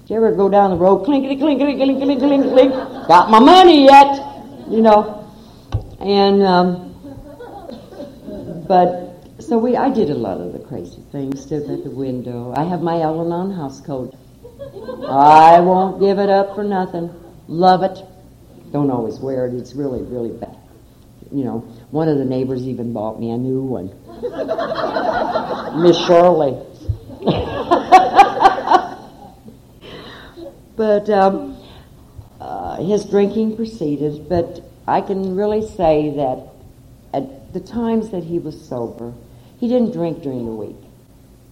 Did 0.00 0.10
you 0.10 0.16
ever 0.16 0.34
go 0.34 0.48
down 0.48 0.70
the 0.70 0.76
road, 0.76 1.04
clinkety, 1.04 1.36
clinkety, 1.36 1.76
clinkety, 1.76 2.16
clinkety, 2.16 2.50
clink, 2.50 2.72
got 3.08 3.28
my 3.28 3.38
money 3.38 3.84
yet, 3.84 4.16
you 4.70 4.80
know? 4.80 5.28
And, 6.00 6.42
um, 6.42 6.86
but, 8.66 9.09
so 9.40 9.58
we, 9.58 9.76
I 9.76 9.90
did 9.90 10.10
a 10.10 10.14
lot 10.14 10.40
of 10.40 10.52
the 10.52 10.58
crazy 10.58 11.02
things, 11.10 11.42
stood 11.42 11.68
at 11.70 11.84
the 11.84 11.90
window. 11.90 12.52
I 12.56 12.64
have 12.64 12.82
my 12.82 13.00
Al-Anon 13.00 13.52
house 13.52 13.80
coat. 13.80 14.14
I 15.08 15.60
won't 15.60 16.00
give 16.00 16.18
it 16.18 16.28
up 16.28 16.54
for 16.54 16.64
nothing. 16.64 17.10
Love 17.48 17.82
it. 17.82 17.98
Don't 18.72 18.90
always 18.90 19.18
wear 19.18 19.46
it. 19.46 19.54
It's 19.54 19.74
really, 19.74 20.02
really 20.02 20.30
bad. 20.30 20.56
You 21.32 21.44
know, 21.44 21.58
one 21.90 22.08
of 22.08 22.18
the 22.18 22.24
neighbors 22.24 22.62
even 22.62 22.92
bought 22.92 23.20
me 23.20 23.30
a 23.30 23.38
new 23.38 23.62
one. 23.62 23.88
Miss 25.82 25.96
Shirley. 26.06 26.58
but 30.76 31.08
um, 31.10 31.56
uh, 32.40 32.82
his 32.82 33.04
drinking 33.04 33.56
proceeded. 33.56 34.28
But 34.28 34.60
I 34.86 35.00
can 35.00 35.36
really 35.36 35.66
say 35.66 36.10
that 36.16 36.48
at 37.14 37.52
the 37.52 37.60
times 37.60 38.10
that 38.10 38.24
he 38.24 38.38
was 38.38 38.68
sober, 38.68 39.14
he 39.60 39.68
didn't 39.68 39.92
drink 39.92 40.22
during 40.22 40.46
the 40.46 40.52
week. 40.52 40.76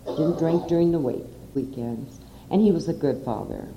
Didn't 0.07 0.39
drink 0.39 0.67
during 0.67 0.93
the 0.93 0.99
week, 0.99 1.27
weekends. 1.55 2.19
And 2.51 2.63
he 2.63 2.73
was 2.73 2.89
a 2.89 2.95
good 2.95 3.23
father. 3.23 3.69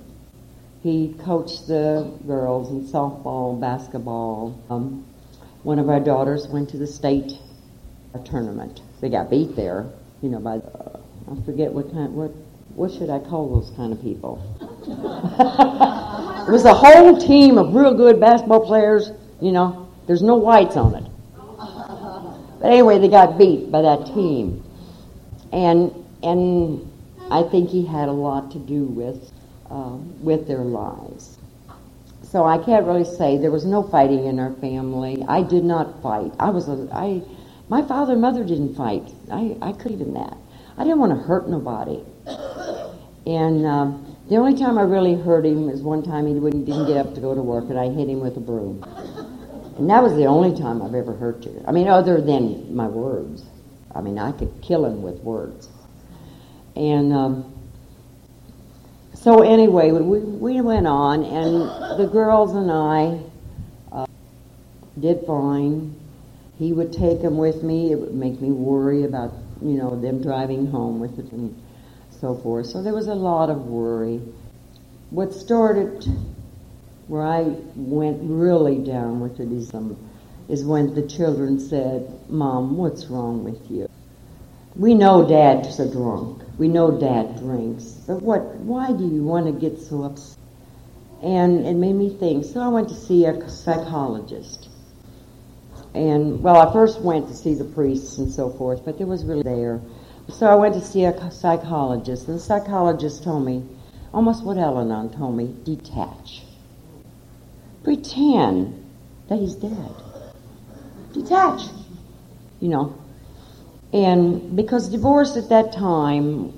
He 0.82 1.14
coached 1.26 1.68
the 1.68 2.10
girls 2.26 2.72
in 2.72 2.88
softball, 2.88 3.60
basketball. 3.60 4.58
Um, 4.70 5.06
one 5.64 5.80
of 5.80 5.90
our 5.90 6.00
daughters 6.00 6.48
went 6.48 6.70
to 6.70 6.78
the 6.78 6.88
state 6.88 7.34
tournament. 8.26 8.82
They 9.02 9.10
got 9.10 9.30
beat 9.30 9.56
there, 9.58 9.86
you 10.22 10.30
know, 10.30 10.40
by 10.40 10.56
uh, 10.56 11.00
I 11.30 11.46
forget 11.46 11.72
what 11.72 11.92
kind. 11.92 12.16
What 12.16 12.32
what 12.76 12.92
should 12.92 13.10
I 13.10 13.20
call 13.20 13.54
those 13.54 13.72
kind 13.76 13.92
of 13.92 14.02
people? 14.02 14.42
it 16.48 16.52
was 16.52 16.64
a 16.64 16.74
whole 16.74 17.18
team 17.18 17.58
of 17.58 17.76
real 17.76 17.94
good 17.94 18.20
basketball 18.20 18.66
players. 18.66 19.12
You 19.42 19.52
know, 19.52 19.90
there's 20.08 20.22
no 20.22 20.36
whites 20.36 20.78
on 20.78 20.96
it. 20.96 21.11
But 22.62 22.72
anyway, 22.72 23.00
they 23.00 23.08
got 23.08 23.38
beat 23.40 23.72
by 23.72 23.82
that 23.82 24.06
team, 24.08 24.64
and 25.52 25.92
and 26.24 26.88
I 27.32 27.44
think 27.44 27.70
he 27.70 27.86
had 27.86 28.08
a 28.08 28.12
lot 28.14 28.52
to 28.52 28.60
do 28.60 28.86
with 28.86 29.32
uh, 29.70 29.98
with 30.22 30.48
their 30.48 30.60
lives. 30.60 31.40
So 32.24 32.46
I 32.46 32.60
can't 32.60 32.86
really 32.86 33.04
say 33.04 33.38
there 33.38 33.52
was 33.52 33.66
no 33.66 33.84
fighting 33.84 34.28
in 34.28 34.40
our 34.40 34.54
family. 34.56 35.24
I 35.28 35.44
did 35.44 35.64
not 35.64 36.02
fight. 36.04 36.34
I 36.40 36.52
was 36.52 36.70
a 36.70 36.88
I. 36.94 37.24
My 37.68 37.82
father 37.82 38.14
and 38.14 38.22
mother 38.22 38.44
didn't 38.44 38.76
fight. 38.76 39.10
I 39.32 39.58
I 39.62 39.72
couldn't 39.74 40.02
even 40.02 40.14
that. 40.14 40.38
I 40.78 40.84
didn't 40.84 41.00
want 41.00 41.14
to 41.14 41.20
hurt 41.28 41.50
nobody. 41.50 42.04
And 43.26 43.66
um, 43.66 44.18
the 44.30 44.38
only 44.38 44.56
time 44.58 44.78
I 44.78 44.84
really 44.84 45.16
hurt 45.16 45.46
him 45.46 45.70
was 45.70 45.82
one 45.82 46.04
time 46.04 46.28
he 46.28 46.34
wouldn't, 46.36 46.66
didn't 46.66 46.88
get 46.88 46.98
up 46.98 47.14
to 47.16 47.22
go 47.22 47.36
to 47.36 47.42
work, 47.42 47.66
and 47.70 47.80
I 47.80 47.90
hit 47.90 48.10
him 48.10 48.20
with 48.20 48.38
a 48.38 48.40
broom. 48.40 48.84
And 49.82 49.90
that 49.90 50.04
was 50.04 50.14
the 50.14 50.28
only 50.28 50.56
time 50.56 50.80
I've 50.84 50.94
ever 50.94 51.16
hurt 51.16 51.44
you. 51.44 51.60
I 51.68 51.72
mean, 51.72 51.88
other 51.88 52.22
than 52.22 52.76
my 52.76 52.88
words. 52.88 53.44
I 53.96 54.02
mean, 54.02 54.20
I 54.20 54.32
could 54.32 54.54
kill 54.62 54.86
him 54.86 55.02
with 55.02 55.16
words. 55.22 55.70
And 56.76 57.12
um, 57.12 57.52
so 59.16 59.42
anyway, 59.42 59.90
we, 59.90 60.20
we 60.20 60.62
went 60.62 60.86
on, 60.86 61.24
and 61.24 62.00
the 62.00 62.06
girls 62.06 62.54
and 62.54 62.72
I 62.72 63.22
uh, 63.92 64.06
did 65.00 65.26
fine. 65.26 66.00
He 66.60 66.74
would 66.74 66.94
take 66.94 67.24
them 67.24 67.40
with 67.40 67.64
me. 67.64 67.92
It 67.92 67.96
would 67.96 68.14
make 68.14 68.40
me 68.40 68.52
worry 68.52 69.06
about, 69.06 69.34
you 69.64 69.80
know, 69.80 70.00
them 70.00 70.22
driving 70.22 70.68
home 70.68 71.00
with 71.00 71.18
it 71.18 71.32
and 71.32 71.60
so 72.20 72.36
forth. 72.36 72.68
So 72.68 72.84
there 72.84 72.94
was 72.94 73.08
a 73.08 73.16
lot 73.16 73.50
of 73.50 73.66
worry. 73.66 74.22
What 75.10 75.34
started 75.34 76.06
where 77.12 77.24
I 77.24 77.42
went 77.76 78.20
really 78.22 78.78
down 78.78 79.20
with 79.20 79.42
it 79.42 79.52
is, 79.52 79.74
um, 79.74 79.98
is 80.48 80.64
when 80.64 80.96
the 80.96 81.06
children 81.06 81.60
said, 81.60 82.10
Mom, 82.30 82.78
what's 82.78 83.08
wrong 83.08 83.44
with 83.44 83.70
you? 83.70 83.90
We 84.78 84.94
know 84.94 85.28
Dad's 85.28 85.78
a 85.82 85.92
drunk. 85.92 86.42
We 86.58 86.70
know 86.70 86.98
Dad 86.98 87.38
drinks. 87.38 87.84
But 88.08 88.22
what? 88.22 88.44
Why 88.62 88.94
do 88.94 89.06
you 89.06 89.24
want 89.24 89.46
to 89.48 89.52
get 89.52 89.78
so 89.78 90.04
upset? 90.04 90.38
And 91.22 91.68
it 91.68 91.74
made 91.74 91.96
me 91.96 92.12
think. 92.12 92.46
So 92.46 92.62
I 92.62 92.70
went 92.70 92.88
to 92.88 92.96
see 92.96 93.26
a 93.26 93.50
psychologist. 93.50 94.70
And 95.94 96.42
well, 96.42 96.66
I 96.66 96.72
first 96.72 97.02
went 97.02 97.28
to 97.28 97.34
see 97.34 97.56
the 97.56 97.66
priests 97.66 98.20
and 98.20 98.32
so 98.32 98.52
forth, 98.52 98.86
but 98.86 98.98
there 98.98 99.06
was 99.06 99.26
really 99.26 99.44
there. 99.44 99.82
So 100.30 100.46
I 100.46 100.56
went 100.56 100.76
to 100.76 100.82
see 100.82 101.04
a 101.04 101.30
psychologist, 101.30 102.30
and 102.30 102.38
the 102.38 102.42
psychologist 102.42 103.26
told 103.26 103.46
me 103.46 103.66
almost 104.14 104.46
what 104.46 104.58
Al-Anon 104.58 105.10
told 105.12 105.36
me: 105.36 105.54
detach. 105.66 106.44
Pretend 107.84 108.86
that 109.30 109.40
he's 109.40 109.56
dead. 109.56 109.96
Detach. 111.14 111.64
You 112.60 112.70
know, 112.70 113.02
and 113.92 114.56
because 114.56 114.88
divorce 114.90 115.36
at 115.36 115.50
that 115.50 115.74
time, 115.74 116.54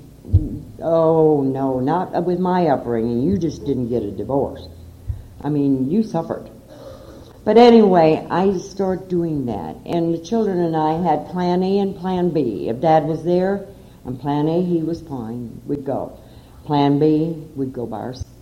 oh 0.80 1.42
no, 1.42 1.80
not 1.80 2.24
with 2.24 2.38
my 2.38 2.66
upbringing, 2.66 3.22
you 3.22 3.38
just 3.38 3.64
didn't 3.64 3.88
get 3.88 4.02
a 4.02 4.10
divorce. 4.10 4.68
I 5.42 5.48
mean, 5.48 5.90
you 5.90 6.02
suffered. 6.02 6.50
But 7.44 7.58
anyway, 7.58 8.26
I 8.30 8.56
started 8.58 9.08
doing 9.08 9.46
that. 9.46 9.76
And 9.84 10.14
the 10.14 10.18
children 10.18 10.58
and 10.58 10.76
I 10.76 11.02
had 11.02 11.28
plan 11.28 11.62
A 11.62 11.78
and 11.78 11.96
plan 11.96 12.30
B. 12.30 12.68
If 12.68 12.80
dad 12.80 13.04
was 13.04 13.22
there, 13.24 13.66
on 14.06 14.16
plan 14.16 14.48
A, 14.48 14.62
he 14.62 14.82
was 14.82 15.02
fine. 15.02 15.60
We'd 15.66 15.84
go. 15.84 16.18
Plan 16.64 16.98
B, 16.98 17.44
we'd 17.54 17.72
go 17.72 17.84
by 17.84 17.98
ourselves. 17.98 18.33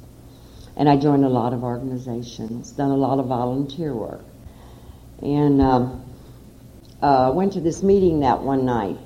And 0.77 0.89
I 0.89 0.97
joined 0.97 1.25
a 1.25 1.29
lot 1.29 1.53
of 1.53 1.63
organizations, 1.65 2.73
done 2.73 2.91
a 2.91 2.97
lot 2.97 3.19
of 3.19 3.27
volunteer 3.27 3.95
work. 3.95 4.25
And 5.21 5.61
um, 5.61 6.05
uh, 7.03 7.33
went 7.35 7.53
to 7.55 7.61
this 7.61 7.83
meeting 7.83 8.21
that 8.21 8.41
one 8.41 8.65
night. 8.65 8.97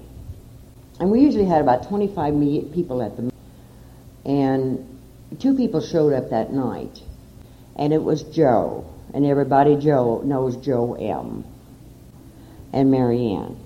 And 1.01 1.11
we 1.11 1.21
usually 1.21 1.45
had 1.45 1.61
about 1.61 1.89
25 1.89 2.35
me- 2.35 2.71
people 2.73 3.03
at 3.03 3.17
the 3.17 3.23
meeting. 3.23 3.41
And 4.25 5.01
two 5.39 5.57
people 5.57 5.81
showed 5.81 6.13
up 6.13 6.31
that 6.31 6.53
night. 6.53 7.03
And 7.77 7.93
it 7.93 8.03
was 8.03 8.23
Joe. 8.23 8.85
And 9.13 9.27
everybody 9.27 9.77
Joe 9.77 10.23
knows 10.25 10.57
Joe 10.57 10.95
M. 10.95 11.45
And 12.73 12.91
Marianne. 12.91 13.59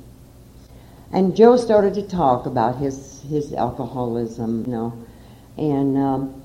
And 1.12 1.36
Joe 1.36 1.56
started 1.56 1.94
to 1.94 2.02
talk 2.02 2.46
about 2.46 2.78
his, 2.78 3.22
his 3.28 3.52
alcoholism, 3.52 4.64
you 4.64 4.72
know. 4.72 5.06
And 5.56 5.98
um, 5.98 6.39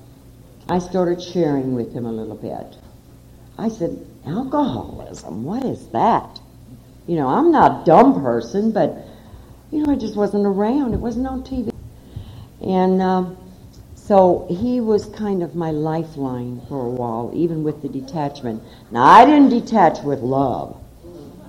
I 0.68 0.78
started 0.80 1.22
sharing 1.22 1.74
with 1.74 1.92
him 1.92 2.06
a 2.06 2.12
little 2.12 2.34
bit. 2.34 2.76
I 3.58 3.68
said, 3.68 4.04
alcoholism, 4.26 5.44
what 5.44 5.64
is 5.64 5.86
that? 5.88 6.40
You 7.06 7.16
know, 7.16 7.28
I'm 7.28 7.52
not 7.52 7.82
a 7.82 7.84
dumb 7.84 8.20
person, 8.20 8.72
but, 8.72 8.96
you 9.70 9.84
know, 9.84 9.92
I 9.92 9.96
just 9.96 10.16
wasn't 10.16 10.44
around. 10.44 10.92
It 10.92 11.00
wasn't 11.00 11.28
on 11.28 11.44
TV. 11.44 11.72
And 12.60 13.00
um, 13.00 13.36
so 13.94 14.46
he 14.50 14.80
was 14.80 15.06
kind 15.06 15.42
of 15.42 15.54
my 15.54 15.70
lifeline 15.70 16.60
for 16.68 16.84
a 16.84 16.90
while, 16.90 17.30
even 17.32 17.62
with 17.62 17.80
the 17.82 17.88
detachment. 17.88 18.62
Now, 18.90 19.04
I 19.04 19.24
didn't 19.24 19.50
detach 19.50 20.02
with 20.02 20.20
love. 20.20 20.80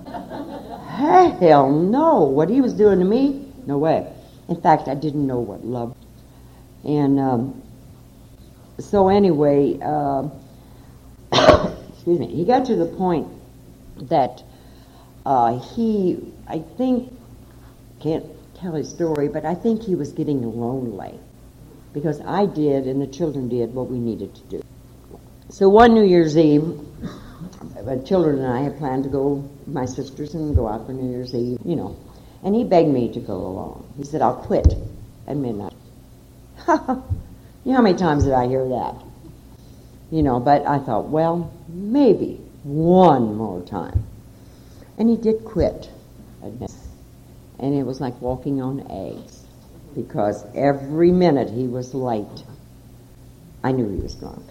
Hell 0.08 1.70
no. 1.70 2.22
What 2.22 2.48
he 2.48 2.60
was 2.60 2.72
doing 2.72 3.00
to 3.00 3.04
me, 3.04 3.52
no 3.66 3.78
way. 3.78 4.12
In 4.48 4.60
fact, 4.60 4.88
I 4.88 4.94
didn't 4.94 5.26
know 5.26 5.40
what 5.40 5.64
love. 5.64 5.96
And 6.84 7.20
um, 7.20 7.62
so 8.78 9.08
anyway, 9.08 9.78
uh, 9.82 10.28
excuse 11.92 12.18
me, 12.18 12.26
he 12.26 12.44
got 12.44 12.66
to 12.66 12.76
the 12.76 12.86
point 12.86 13.28
that 14.08 14.42
uh, 15.26 15.58
he, 15.58 16.32
I 16.46 16.60
think, 16.60 17.12
can't 18.00 18.24
tell 18.54 18.72
his 18.72 18.88
story, 18.88 19.28
but 19.28 19.44
I 19.44 19.54
think 19.54 19.82
he 19.82 19.94
was 19.94 20.12
getting 20.12 20.42
lonely 20.58 21.18
because 21.92 22.20
I 22.20 22.46
did 22.46 22.86
and 22.86 23.00
the 23.00 23.06
children 23.06 23.48
did 23.48 23.74
what 23.74 23.90
we 23.90 23.98
needed 23.98 24.34
to 24.34 24.42
do. 24.42 24.62
So 25.48 25.68
one 25.68 25.94
New 25.94 26.04
Year's 26.04 26.36
Eve, 26.36 26.78
the 27.82 28.02
children 28.06 28.38
and 28.38 28.52
I 28.52 28.60
had 28.60 28.78
planned 28.78 29.04
to 29.04 29.10
go, 29.10 29.48
my 29.66 29.84
sisters, 29.84 30.34
and 30.34 30.54
go 30.54 30.68
out 30.68 30.86
for 30.86 30.92
New 30.92 31.10
Year's 31.10 31.34
Eve, 31.34 31.58
you 31.64 31.76
know. 31.76 31.96
And 32.44 32.54
he 32.54 32.62
begged 32.64 32.90
me 32.90 33.12
to 33.12 33.20
go 33.20 33.34
along. 33.34 33.92
He 33.96 34.04
said, 34.04 34.22
I'll 34.22 34.36
quit 34.36 34.74
at 35.26 35.36
midnight. 35.36 35.72
you 37.68 37.74
know 37.74 37.80
how 37.80 37.82
many 37.82 37.98
times 37.98 38.24
did 38.24 38.32
I 38.32 38.46
hear 38.46 38.66
that? 38.66 38.94
You 40.10 40.22
know, 40.22 40.40
but 40.40 40.66
I 40.66 40.78
thought, 40.78 41.10
well, 41.10 41.52
maybe 41.68 42.40
one 42.62 43.36
more 43.36 43.60
time. 43.60 44.06
And 44.96 45.06
he 45.06 45.18
did 45.18 45.44
quit. 45.44 45.90
And 46.42 47.74
it 47.74 47.82
was 47.82 48.00
like 48.00 48.18
walking 48.22 48.62
on 48.62 48.90
eggs 48.90 49.44
because 49.94 50.46
every 50.54 51.12
minute 51.12 51.50
he 51.50 51.66
was 51.66 51.92
late, 51.92 52.42
I 53.62 53.72
knew 53.72 53.86
he 53.90 54.00
was 54.00 54.14
drunk. 54.14 54.46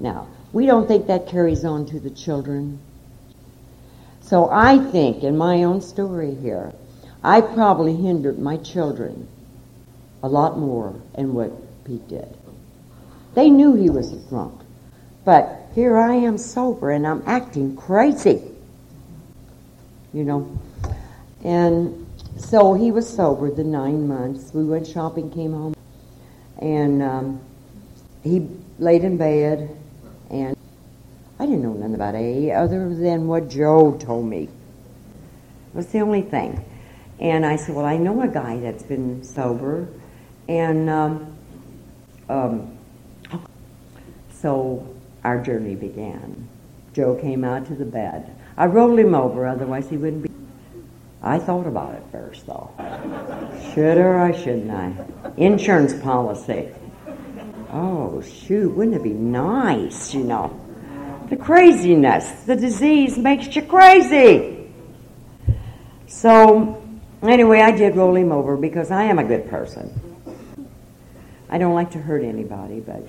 Now, 0.00 0.26
we 0.52 0.66
don't 0.66 0.88
think 0.88 1.06
that 1.06 1.28
carries 1.28 1.64
on 1.64 1.86
to 1.86 2.00
the 2.00 2.10
children. 2.10 2.80
So 4.22 4.50
I 4.50 4.78
think, 4.90 5.22
in 5.22 5.38
my 5.38 5.62
own 5.62 5.80
story 5.80 6.34
here, 6.34 6.72
I 7.22 7.40
probably 7.40 7.94
hindered 7.94 8.40
my 8.40 8.56
children 8.56 9.28
a 10.24 10.28
lot 10.28 10.58
more 10.58 11.00
than 11.14 11.32
what 11.32 11.52
Pete 11.86 12.06
did. 12.08 12.36
They 13.34 13.48
knew 13.48 13.74
he 13.74 13.90
was 13.90 14.10
drunk. 14.28 14.60
But 15.24 15.68
here 15.74 15.96
I 15.96 16.14
am 16.14 16.38
sober 16.38 16.90
and 16.90 17.06
I'm 17.06 17.22
acting 17.26 17.76
crazy. 17.76 18.42
You 20.12 20.24
know? 20.24 20.58
And 21.44 22.06
so 22.38 22.74
he 22.74 22.90
was 22.90 23.08
sober 23.08 23.50
the 23.50 23.64
nine 23.64 24.08
months. 24.08 24.52
We 24.52 24.64
went 24.64 24.86
shopping, 24.86 25.30
came 25.30 25.52
home, 25.52 25.74
and 26.58 27.02
um, 27.02 27.40
he 28.22 28.48
laid 28.78 29.04
in 29.04 29.16
bed. 29.16 29.76
And 30.30 30.56
I 31.38 31.44
didn't 31.44 31.62
know 31.62 31.74
nothing 31.74 31.94
about 31.94 32.14
AA 32.14 32.54
other 32.54 32.94
than 32.94 33.26
what 33.26 33.48
Joe 33.48 33.96
told 33.98 34.26
me. 34.26 34.44
It 34.44 35.74
was 35.74 35.86
the 35.88 36.00
only 36.00 36.22
thing. 36.22 36.64
And 37.20 37.46
I 37.46 37.56
said, 37.56 37.74
Well, 37.74 37.84
I 37.84 37.96
know 37.96 38.20
a 38.22 38.28
guy 38.28 38.58
that's 38.58 38.82
been 38.82 39.22
sober. 39.24 39.88
And 40.48 40.88
um, 40.88 41.35
um, 42.28 42.76
so 44.30 44.86
our 45.24 45.42
journey 45.42 45.74
began. 45.74 46.48
Joe 46.92 47.14
came 47.14 47.44
out 47.44 47.66
to 47.66 47.74
the 47.74 47.84
bed. 47.84 48.34
I 48.56 48.66
rolled 48.66 48.98
him 48.98 49.14
over, 49.14 49.46
otherwise 49.46 49.88
he 49.88 49.96
wouldn't 49.96 50.22
be. 50.22 50.30
I 51.22 51.38
thought 51.38 51.66
about 51.66 51.94
it 51.94 52.02
first, 52.12 52.46
though. 52.46 52.70
Should 53.74 53.98
or 53.98 54.18
I 54.18 54.32
shouldn't 54.32 54.70
I? 54.70 54.92
Insurance 55.36 55.92
policy. 55.94 56.68
Oh, 57.72 58.22
shoot, 58.22 58.70
wouldn't 58.70 58.96
it 58.96 59.02
be 59.02 59.10
nice, 59.10 60.14
you 60.14 60.24
know? 60.24 60.58
The 61.28 61.36
craziness, 61.36 62.30
the 62.44 62.54
disease 62.54 63.18
makes 63.18 63.54
you 63.56 63.62
crazy. 63.62 64.70
So, 66.06 66.82
anyway, 67.22 67.60
I 67.60 67.72
did 67.72 67.96
roll 67.96 68.14
him 68.14 68.30
over 68.30 68.56
because 68.56 68.90
I 68.90 69.04
am 69.04 69.18
a 69.18 69.24
good 69.24 69.50
person. 69.50 70.15
I 71.48 71.58
don't 71.58 71.74
like 71.74 71.92
to 71.92 71.98
hurt 71.98 72.24
anybody, 72.24 72.80
but 72.80 73.02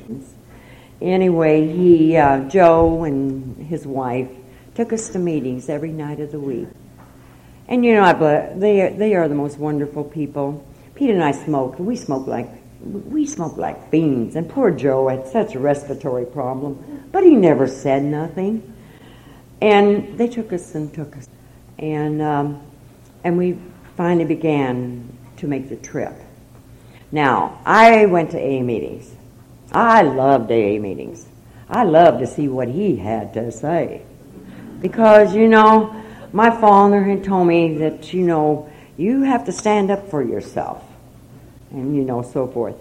anyway, 1.02 1.68
he, 1.68 2.18
uh, 2.18 2.48
Joe 2.50 3.04
and 3.04 3.66
his 3.66 3.86
wife 3.86 4.30
took 4.76 4.94
us 4.94 5.10
to 5.10 5.20
meetings 5.20 5.70
every 5.70 5.92
night 5.92 6.20
of 6.20 6.32
the 6.32 6.40
week. 6.40 6.68
And 7.68 7.84
you 7.84 7.96
know, 7.96 8.04
I, 8.04 8.14
they 8.54 8.82
are, 8.82 8.90
they 8.92 9.16
are 9.16 9.28
the 9.28 9.36
most 9.36 9.58
wonderful 9.58 10.04
people. 10.04 10.66
Pete 10.96 11.10
and 11.10 11.24
I 11.24 11.32
smoked. 11.32 11.80
We 11.80 11.96
smoked 11.96 12.28
like 12.28 12.50
we 12.82 13.26
smoked 13.26 13.58
like 13.58 13.90
fiends. 13.90 14.36
And 14.36 14.50
poor 14.50 14.72
Joe 14.72 15.08
had 15.08 15.28
such 15.28 15.56
a 15.56 15.60
respiratory 15.60 16.26
problem, 16.26 17.10
but 17.12 17.24
he 17.24 17.36
never 17.36 17.68
said 17.68 18.04
nothing. 18.04 18.74
And 19.62 20.18
they 20.18 20.28
took 20.28 20.54
us 20.54 20.76
and 20.76 20.94
took 20.94 21.18
us, 21.18 21.28
and 21.80 22.22
um, 22.22 22.62
and 23.24 23.38
we 23.38 23.60
finally 23.96 24.26
began 24.26 25.18
to 25.38 25.48
make 25.48 25.70
the 25.70 25.76
trip. 25.76 26.14
Now, 27.12 27.60
I 27.66 28.06
went 28.06 28.32
to 28.32 28.38
AA 28.38 28.62
meetings. 28.62 29.14
I 29.72 30.02
loved 30.02 30.52
AA 30.52 30.80
meetings. 30.80 31.26
I 31.70 31.84
loved 31.84 32.20
to 32.20 32.28
see 32.28 32.48
what 32.48 32.68
he 32.68 32.98
had 32.98 33.34
to 33.34 33.52
say. 33.52 34.04
Because, 34.82 35.36
you 35.36 35.48
know, 35.48 36.04
my 36.32 36.50
father 36.50 37.04
had 37.04 37.24
told 37.24 37.48
me 37.48 37.78
that, 37.80 38.14
you 38.14 38.26
know, 38.26 38.70
you 38.98 39.24
have 39.24 39.46
to 39.46 39.52
stand 39.52 39.92
up 39.92 40.10
for 40.10 40.24
yourself. 40.24 40.84
And, 41.72 41.96
you 41.96 42.04
know, 42.04 42.22
so 42.22 42.48
forth. 42.48 42.76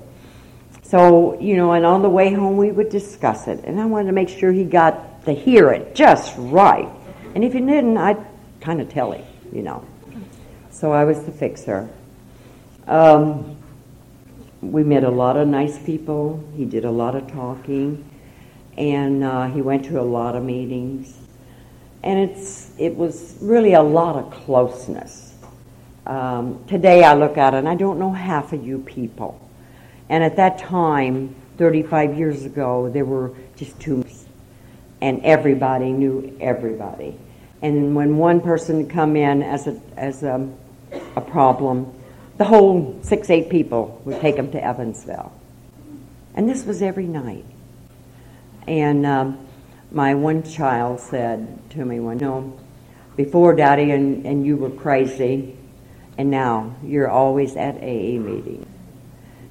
So, 0.82 1.40
you 1.40 1.56
know, 1.56 1.72
and 1.72 1.84
on 1.84 2.02
the 2.02 2.08
way 2.08 2.32
home 2.32 2.56
we 2.56 2.70
would 2.70 2.90
discuss 2.90 3.48
it. 3.48 3.64
And 3.64 3.80
I 3.80 3.86
wanted 3.86 4.06
to 4.06 4.12
make 4.12 4.28
sure 4.28 4.52
he 4.52 4.64
got 4.64 5.24
to 5.24 5.32
hear 5.32 5.70
it 5.70 5.94
just 5.94 6.34
right. 6.38 6.88
And 7.34 7.44
if 7.44 7.52
he 7.52 7.60
didn't, 7.60 7.96
I'd 7.96 8.24
kind 8.60 8.80
of 8.80 8.88
tell 8.88 9.12
him, 9.12 9.24
you 9.52 9.62
know. 9.62 9.84
So 10.70 10.92
I 10.92 11.04
was 11.04 11.24
the 11.24 11.32
fixer. 11.32 11.88
Um, 12.86 13.55
we 14.60 14.82
met 14.82 15.04
a 15.04 15.10
lot 15.10 15.36
of 15.36 15.46
nice 15.48 15.78
people. 15.78 16.42
He 16.56 16.64
did 16.64 16.84
a 16.84 16.90
lot 16.90 17.14
of 17.14 17.30
talking, 17.30 18.08
and 18.76 19.22
uh, 19.22 19.48
he 19.48 19.60
went 19.60 19.84
to 19.86 20.00
a 20.00 20.02
lot 20.02 20.34
of 20.34 20.42
meetings. 20.42 21.16
And 22.02 22.30
it's 22.30 22.70
it 22.78 22.94
was 22.94 23.36
really 23.40 23.74
a 23.74 23.82
lot 23.82 24.16
of 24.16 24.30
closeness. 24.32 25.34
Um, 26.06 26.64
today 26.68 27.02
I 27.02 27.14
look 27.14 27.36
at 27.36 27.54
it, 27.54 27.58
and 27.58 27.68
I 27.68 27.74
don't 27.74 27.98
know 27.98 28.12
half 28.12 28.52
of 28.52 28.64
you 28.64 28.78
people. 28.78 29.40
And 30.08 30.22
at 30.22 30.36
that 30.36 30.58
time, 30.58 31.34
35 31.58 32.16
years 32.16 32.44
ago, 32.44 32.88
there 32.88 33.04
were 33.04 33.32
just 33.56 33.78
two, 33.80 34.04
and 35.00 35.22
everybody 35.24 35.90
knew 35.90 36.36
everybody. 36.40 37.18
And 37.62 37.96
when 37.96 38.16
one 38.18 38.40
person 38.40 38.88
come 38.88 39.16
in 39.16 39.42
as 39.42 39.66
a 39.66 39.80
as 39.96 40.22
a, 40.22 40.48
a 41.16 41.20
problem, 41.20 41.92
the 42.37 42.44
whole 42.44 42.99
six, 43.03 43.31
eight 43.31 43.49
people 43.49 44.01
would 44.05 44.20
take 44.20 44.37
them 44.37 44.51
to 44.53 44.62
Evansville. 44.62 45.33
And 46.35 46.49
this 46.49 46.64
was 46.64 46.83
every 46.83 47.07
night. 47.07 47.44
And 48.66 49.07
um, 49.07 49.46
my 49.90 50.14
one 50.14 50.42
child 50.42 51.01
said 51.01 51.59
to 51.70 51.85
me 51.85 52.01
one, 52.01 52.18
no, 52.18 52.59
before 53.16 53.55
daddy 53.55 53.90
and, 53.92 54.27
and 54.27 54.44
you 54.44 54.57
were 54.57 54.70
crazy, 54.70 55.57
and 56.18 56.31
now 56.31 56.75
you're 56.83 57.09
always 57.09 57.57
at 57.57 57.77
AA 57.77 58.18
meetings. 58.18 58.66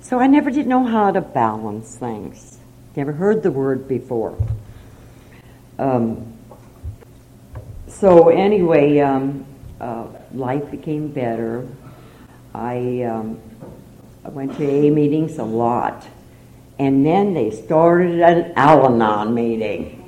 So 0.02 0.20
I 0.20 0.28
never 0.28 0.52
did 0.52 0.68
know 0.68 0.84
how 0.84 1.12
to 1.12 1.22
balance 1.22 1.96
things. 1.96 2.60
Never 2.96 3.12
heard 3.12 3.42
the 3.42 3.52
word 3.52 3.88
before. 3.88 4.38
Um, 5.80 6.38
so 7.88 8.30
anyway, 8.30 9.00
um, 9.00 9.46
uh, 9.82 10.06
life 10.34 10.70
became 10.70 11.08
better. 11.08 11.68
I, 12.56 13.04
um, 13.04 13.40
I 14.24 14.30
went 14.30 14.56
to 14.58 14.66
AA 14.66 14.90
meetings 14.90 15.38
a 15.38 15.44
lot. 15.44 16.08
And 16.80 17.06
then 17.06 17.34
they 17.34 17.52
started 17.52 18.22
an 18.22 18.54
Al 18.56 18.86
Anon 18.86 19.34
meeting. 19.34 20.02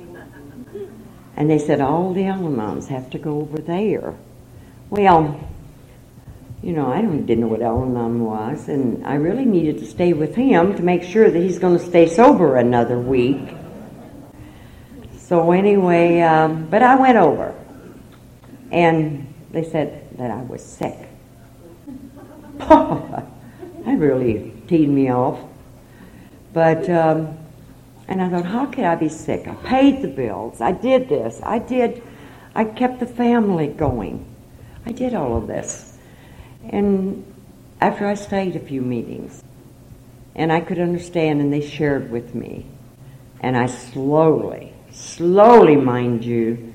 And 1.36 1.48
they 1.48 1.58
said, 1.58 1.80
all 1.80 2.12
the 2.12 2.24
Al 2.24 2.40
Anons 2.40 2.88
have 2.88 3.10
to 3.10 3.18
go 3.18 3.40
over 3.40 3.58
there. 3.58 4.14
Well, 4.90 5.38
you 6.62 6.72
know, 6.72 6.90
I 6.90 7.02
didn't 7.02 7.40
know 7.40 7.46
what 7.46 7.62
Al 7.62 7.84
Anon 7.84 8.24
was, 8.24 8.68
and 8.68 9.06
I 9.06 9.14
really 9.14 9.44
needed 9.44 9.78
to 9.78 9.86
stay 9.86 10.12
with 10.12 10.34
him 10.34 10.74
to 10.74 10.82
make 10.82 11.04
sure 11.04 11.30
that 11.30 11.38
he's 11.38 11.58
going 11.58 11.78
to 11.78 11.84
stay 11.84 12.08
sober 12.08 12.56
another 12.56 12.98
week. 12.98 13.54
So 15.18 15.52
anyway, 15.52 16.22
um, 16.22 16.66
but 16.68 16.82
I 16.82 16.96
went 16.96 17.18
over, 17.18 17.54
and 18.72 19.32
they 19.52 19.62
said 19.62 20.16
that 20.18 20.30
I 20.30 20.42
was 20.42 20.64
sick. 20.64 21.08
that 23.84 23.98
really 23.98 24.52
teed 24.66 24.88
me 24.88 25.10
off. 25.10 25.38
But 26.52 26.88
um, 26.90 27.36
And 28.08 28.22
I 28.22 28.30
thought, 28.30 28.46
how 28.46 28.66
could 28.66 28.84
I 28.84 28.94
be 28.94 29.10
sick? 29.10 29.46
I 29.46 29.54
paid 29.56 30.00
the 30.00 30.08
bills. 30.08 30.62
I 30.62 30.72
did 30.72 31.08
this. 31.08 31.40
I 31.42 31.58
did. 31.58 32.02
I 32.54 32.64
kept 32.64 33.00
the 33.00 33.06
family 33.06 33.66
going. 33.68 34.24
I 34.86 34.92
did 34.92 35.14
all 35.14 35.36
of 35.36 35.46
this. 35.46 35.98
And 36.70 37.24
after 37.80 38.06
I 38.06 38.14
stayed 38.14 38.56
a 38.56 38.60
few 38.60 38.80
meetings, 38.80 39.44
and 40.34 40.50
I 40.50 40.60
could 40.60 40.78
understand, 40.78 41.40
and 41.42 41.52
they 41.52 41.60
shared 41.60 42.10
with 42.10 42.34
me, 42.34 42.64
and 43.40 43.56
I 43.56 43.66
slowly, 43.66 44.72
slowly, 44.90 45.76
mind 45.76 46.24
you, 46.24 46.74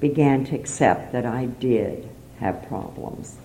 began 0.00 0.44
to 0.46 0.56
accept 0.56 1.12
that 1.12 1.24
I 1.24 1.46
did 1.46 2.10
have 2.40 2.66
problems. 2.66 3.36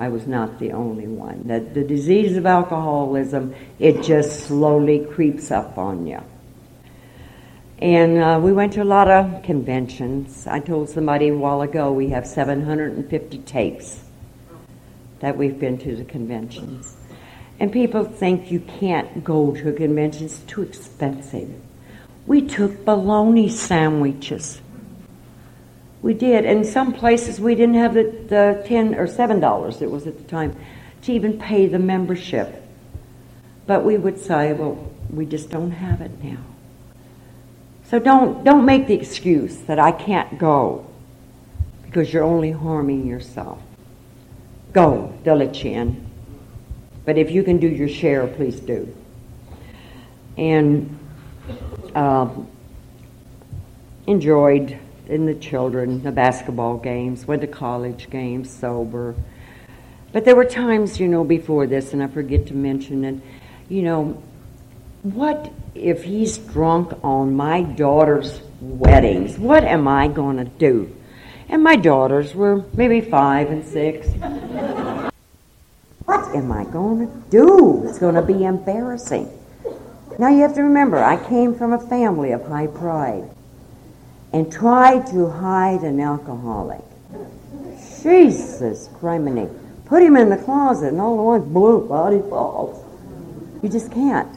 I 0.00 0.08
was 0.08 0.26
not 0.26 0.58
the 0.58 0.72
only 0.72 1.06
one. 1.06 1.42
That 1.44 1.74
the 1.74 1.84
disease 1.84 2.34
of 2.38 2.46
alcoholism, 2.46 3.54
it 3.78 4.02
just 4.02 4.46
slowly 4.46 5.04
creeps 5.04 5.50
up 5.50 5.76
on 5.76 6.06
you. 6.06 6.22
And 7.80 8.16
uh, 8.16 8.40
we 8.42 8.50
went 8.50 8.72
to 8.74 8.82
a 8.82 8.84
lot 8.84 9.10
of 9.10 9.42
conventions. 9.42 10.46
I 10.46 10.60
told 10.60 10.88
somebody 10.88 11.28
a 11.28 11.36
while 11.36 11.60
ago 11.60 11.92
we 11.92 12.08
have 12.08 12.26
750 12.26 13.38
tapes 13.40 14.02
that 15.18 15.36
we've 15.36 15.58
been 15.58 15.76
to 15.76 15.94
the 15.94 16.04
conventions. 16.04 16.96
And 17.58 17.70
people 17.70 18.04
think 18.04 18.50
you 18.50 18.60
can't 18.60 19.22
go 19.22 19.54
to 19.54 19.68
a 19.68 19.72
convention, 19.74 20.24
it's 20.24 20.38
too 20.40 20.62
expensive. 20.62 21.54
We 22.26 22.48
took 22.48 22.86
bologna 22.86 23.50
sandwiches 23.50 24.62
we 26.02 26.14
did. 26.14 26.44
And 26.44 26.66
some 26.66 26.92
places 26.92 27.40
we 27.40 27.54
didn't 27.54 27.74
have 27.74 27.94
the, 27.94 28.04
the 28.28 28.64
10 28.66 28.94
or 28.94 29.06
$7 29.06 29.82
it 29.82 29.90
was 29.90 30.06
at 30.06 30.16
the 30.16 30.24
time 30.24 30.56
to 31.02 31.12
even 31.12 31.38
pay 31.38 31.66
the 31.66 31.78
membership. 31.78 32.62
But 33.66 33.84
we 33.84 33.96
would 33.96 34.18
say, 34.18 34.52
well, 34.52 34.90
we 35.10 35.26
just 35.26 35.50
don't 35.50 35.70
have 35.70 36.00
it 36.00 36.22
now. 36.22 36.38
So 37.84 37.98
don't, 37.98 38.44
don't 38.44 38.64
make 38.64 38.86
the 38.86 38.94
excuse 38.94 39.56
that 39.62 39.78
I 39.78 39.92
can't 39.92 40.38
go 40.38 40.86
because 41.84 42.12
you're 42.12 42.22
only 42.22 42.52
harming 42.52 43.06
yourself. 43.06 43.60
Go, 44.72 45.12
they'll 45.24 45.36
let 45.36 45.64
you 45.64 45.72
in. 45.72 46.10
But 47.04 47.18
if 47.18 47.32
you 47.32 47.42
can 47.42 47.58
do 47.58 47.66
your 47.66 47.88
share, 47.88 48.28
please 48.28 48.60
do. 48.60 48.94
And 50.36 50.96
uh, 51.94 52.28
enjoyed 54.06 54.78
in 55.10 55.26
the 55.26 55.34
children, 55.34 56.02
the 56.02 56.12
basketball 56.12 56.78
games, 56.78 57.26
went 57.26 57.42
to 57.42 57.48
college 57.48 58.08
games 58.10 58.48
sober. 58.48 59.14
But 60.12 60.24
there 60.24 60.36
were 60.36 60.44
times, 60.44 60.98
you 61.00 61.08
know, 61.08 61.24
before 61.24 61.66
this, 61.66 61.92
and 61.92 62.02
I 62.02 62.06
forget 62.06 62.46
to 62.46 62.54
mention 62.54 63.04
it, 63.04 63.16
you 63.68 63.82
know, 63.82 64.22
what 65.02 65.52
if 65.74 66.04
he's 66.04 66.38
drunk 66.38 66.92
on 67.02 67.34
my 67.34 67.62
daughter's 67.62 68.40
weddings? 68.60 69.38
What 69.38 69.64
am 69.64 69.88
I 69.88 70.08
going 70.08 70.36
to 70.36 70.44
do? 70.44 70.94
And 71.48 71.62
my 71.62 71.76
daughters 71.76 72.34
were 72.34 72.64
maybe 72.74 73.00
five 73.00 73.50
and 73.50 73.64
six. 73.64 74.06
what 76.04 76.34
am 76.34 76.52
I 76.52 76.64
going 76.64 77.06
to 77.08 77.30
do? 77.30 77.88
It's 77.88 77.98
going 77.98 78.14
to 78.14 78.22
be 78.22 78.44
embarrassing. 78.44 79.28
Now 80.18 80.28
you 80.28 80.42
have 80.42 80.54
to 80.54 80.62
remember, 80.62 81.02
I 81.02 81.16
came 81.28 81.54
from 81.54 81.72
a 81.72 81.80
family 81.80 82.32
of 82.32 82.46
high 82.46 82.66
pride 82.66 83.30
and 84.32 84.50
tried 84.52 85.06
to 85.08 85.28
hide 85.28 85.82
an 85.82 86.00
alcoholic. 86.00 86.82
Jesus 88.02 88.88
criminy. 88.88 89.48
Put 89.86 90.02
him 90.02 90.16
in 90.16 90.28
the 90.28 90.36
closet 90.36 90.88
and 90.88 91.00
all 91.00 91.18
at 91.18 91.40
once, 91.40 91.52
blue 91.52 91.88
body 91.88 92.20
falls. 92.28 92.84
You 93.62 93.68
just 93.68 93.90
can't. 93.92 94.28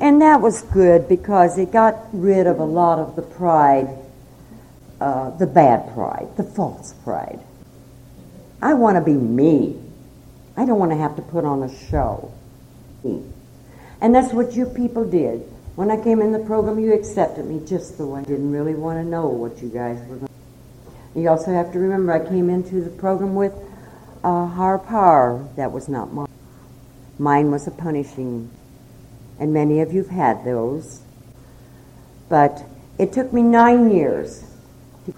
And 0.00 0.20
that 0.20 0.40
was 0.40 0.62
good 0.62 1.08
because 1.08 1.58
it 1.58 1.72
got 1.72 2.06
rid 2.12 2.46
of 2.46 2.58
a 2.58 2.64
lot 2.64 2.98
of 2.98 3.16
the 3.16 3.22
pride, 3.22 3.88
uh, 5.00 5.30
the 5.36 5.46
bad 5.46 5.92
pride, 5.94 6.28
the 6.36 6.42
false 6.42 6.94
pride. 7.04 7.40
I 8.60 8.74
want 8.74 8.96
to 8.96 9.02
be 9.02 9.14
me. 9.14 9.80
I 10.56 10.64
don't 10.64 10.78
want 10.78 10.90
to 10.92 10.96
have 10.96 11.16
to 11.16 11.22
put 11.22 11.44
on 11.44 11.62
a 11.62 11.88
show. 11.88 12.32
And 14.00 14.14
that's 14.14 14.32
what 14.32 14.54
you 14.54 14.66
people 14.66 15.04
did. 15.04 15.42
When 15.76 15.90
I 15.90 16.02
came 16.02 16.22
in 16.22 16.32
the 16.32 16.38
program, 16.38 16.78
you 16.78 16.94
accepted 16.94 17.44
me 17.44 17.60
just 17.66 17.98
the 17.98 18.06
way. 18.06 18.20
I 18.20 18.24
didn't 18.24 18.50
really 18.50 18.74
want 18.74 18.98
to 18.98 19.04
know 19.04 19.26
what 19.26 19.60
you 19.60 19.68
guys 19.68 19.98
were 20.08 20.16
going 20.16 20.26
to 21.14 21.20
You 21.20 21.28
also 21.28 21.52
have 21.52 21.70
to 21.72 21.78
remember 21.78 22.14
I 22.14 22.26
came 22.26 22.48
into 22.48 22.80
the 22.80 22.88
program 22.88 23.34
with 23.34 23.52
a 24.24 24.46
higher 24.46 24.78
power 24.78 25.46
that 25.56 25.70
was 25.70 25.86
not 25.86 26.14
mine. 26.14 26.28
Mine 27.18 27.50
was 27.50 27.66
a 27.66 27.70
punishing, 27.70 28.50
and 29.38 29.52
many 29.52 29.80
of 29.80 29.92
you've 29.92 30.08
had 30.08 30.46
those. 30.46 31.02
But 32.30 32.64
it 32.98 33.12
took 33.12 33.34
me 33.34 33.42
nine 33.42 33.90
years. 33.90 34.44
To, 35.04 35.14